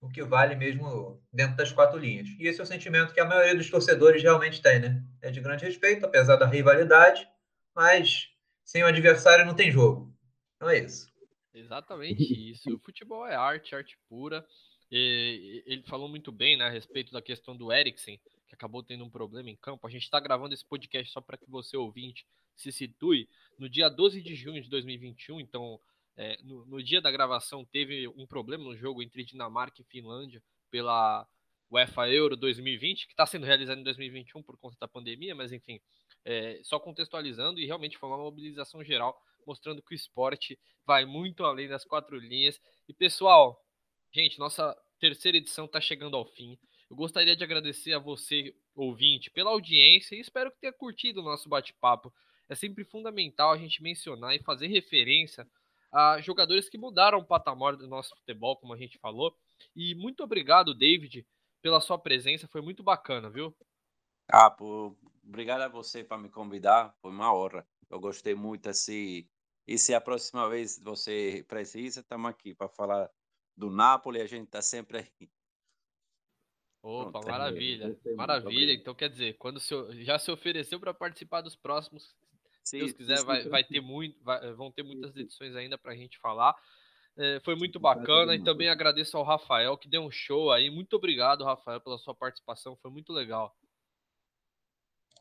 [0.00, 2.28] o que vale mesmo dentro das quatro linhas.
[2.38, 5.02] E esse é o sentimento que a maioria dos torcedores realmente tem, né?
[5.20, 7.28] É de grande respeito, apesar da rivalidade,
[7.74, 8.28] mas
[8.64, 10.14] sem o adversário não tem jogo.
[10.56, 11.06] Então é isso.
[11.52, 12.74] Exatamente isso.
[12.74, 14.46] O futebol é arte, arte pura.
[14.90, 19.04] E, ele falou muito bem né, a respeito da questão do Eriksen, que acabou tendo
[19.04, 19.86] um problema em campo.
[19.86, 23.28] A gente está gravando esse podcast só para que você, ouvinte, se situe.
[23.58, 25.80] No dia 12 de junho de 2021, então,
[26.16, 30.42] é, no, no, dia da gravação, teve um problema no jogo entre Dinamarca e Finlândia
[30.70, 31.26] pela
[31.70, 35.80] UEFA Euro 2020, que está sendo realizado em 2021 por conta da pandemia, mas enfim,
[36.24, 41.44] é, só contextualizando e realmente foi uma mobilização geral, mostrando que o esporte vai muito
[41.44, 42.60] além das quatro linhas.
[42.88, 43.60] E pessoal,
[44.16, 46.58] Gente, nossa terceira edição está chegando ao fim.
[46.88, 51.22] Eu gostaria de agradecer a você, ouvinte, pela audiência e espero que tenha curtido o
[51.22, 52.10] nosso bate-papo.
[52.48, 55.46] É sempre fundamental a gente mencionar e fazer referência
[55.92, 59.36] a jogadores que mudaram o patamar do nosso futebol, como a gente falou.
[59.76, 61.26] E muito obrigado, David,
[61.60, 62.48] pela sua presença.
[62.48, 63.54] Foi muito bacana, viu?
[64.28, 64.96] Ah, por...
[65.22, 66.96] obrigado a você por me convidar.
[67.02, 67.68] Foi uma honra.
[67.90, 68.66] Eu gostei muito.
[68.70, 69.28] Assim...
[69.66, 73.10] E se a próxima vez você precisa, estamos aqui para falar
[73.56, 75.30] do Napoli, a gente tá sempre aí.
[76.82, 77.98] Opa, Pronto, maravilha.
[78.14, 78.72] Maravilha.
[78.72, 82.14] Então, quer dizer, quando se, já se ofereceu para participar dos próximos,
[82.62, 85.96] se Deus quiser, vai, vai ter muito, vai, vão ter muitas edições ainda para a
[85.96, 86.54] gente falar.
[87.18, 90.70] É, foi muito bacana e também agradeço ao Rafael que deu um show aí.
[90.70, 92.76] Muito obrigado, Rafael, pela sua participação.
[92.76, 93.56] Foi muito legal.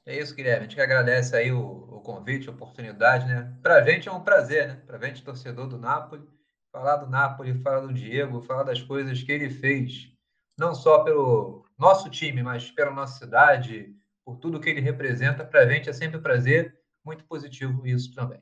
[0.06, 0.60] É isso, Guilherme.
[0.60, 3.58] A gente que agradece aí o, o convite, a oportunidade, né?
[3.64, 4.84] Para a gente é um prazer, né?
[4.86, 6.28] Para a gente, torcedor do Napoli,
[6.76, 10.12] falar do Napoli, falar do Diego, falar das coisas que ele fez,
[10.58, 13.96] não só pelo nosso time, mas pela nossa cidade,
[14.26, 15.46] por tudo que ele representa.
[15.46, 18.42] Para a gente é sempre um prazer, muito positivo isso também.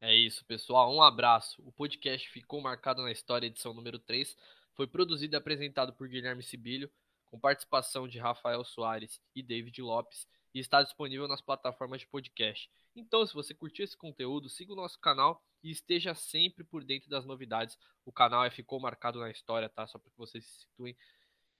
[0.00, 0.92] É isso, pessoal.
[0.94, 1.62] Um abraço.
[1.66, 4.34] O podcast ficou marcado na história, edição número 3.
[4.72, 6.90] Foi produzido e apresentado por Guilherme Sibilho
[7.26, 12.70] com participação de Rafael Soares e David Lopes, e está disponível nas plataformas de podcast.
[12.94, 17.08] Então, se você curtiu esse conteúdo, siga o nosso canal e esteja sempre por dentro
[17.08, 17.78] das novidades.
[18.04, 19.86] O canal é ficou marcado na história, tá?
[19.86, 20.96] Só para que vocês se situem.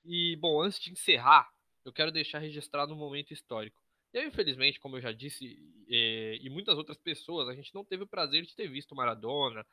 [0.05, 1.51] E, bom, antes de encerrar,
[1.85, 3.83] eu quero deixar registrado um momento histórico.
[4.13, 5.45] Eu, infelizmente, como eu já disse,
[5.89, 9.65] e, e muitas outras pessoas, a gente não teve o prazer de ter visto Maradona,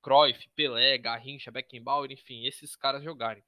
[0.00, 3.42] Cruyff, Pelé, Garrincha, Beckenbauer, enfim, esses caras jogarem.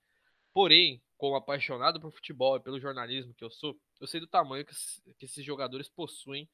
[0.53, 4.67] Porém, como apaixonado por futebol e pelo jornalismo que eu sou, eu sei do tamanho
[4.67, 4.75] que,
[5.15, 6.51] que esses jogadores possuem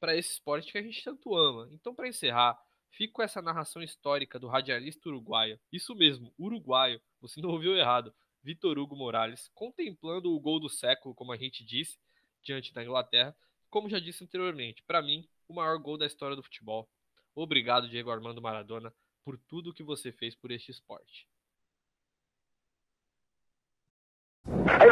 [0.00, 1.68] para esse esporte que a gente tanto ama.
[1.70, 2.60] Então, para encerrar,
[2.90, 5.56] fico com essa narração histórica do radialista uruguaio.
[5.70, 7.00] Isso mesmo, uruguaio.
[7.20, 8.12] Você não ouviu errado.
[8.42, 11.96] Vitor Hugo Morales, contemplando o gol do século, como a gente disse,
[12.42, 13.36] diante da Inglaterra.
[13.70, 16.90] Como já disse anteriormente, para mim, o maior gol da história do futebol.
[17.36, 18.92] Obrigado, Diego Armando Maradona,
[19.24, 21.28] por tudo que você fez por este esporte.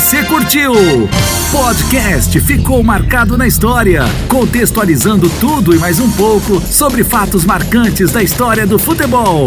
[0.00, 0.72] Você curtiu?
[1.52, 8.22] Podcast ficou marcado na história, contextualizando tudo e mais um pouco sobre fatos marcantes da
[8.22, 9.46] história do futebol.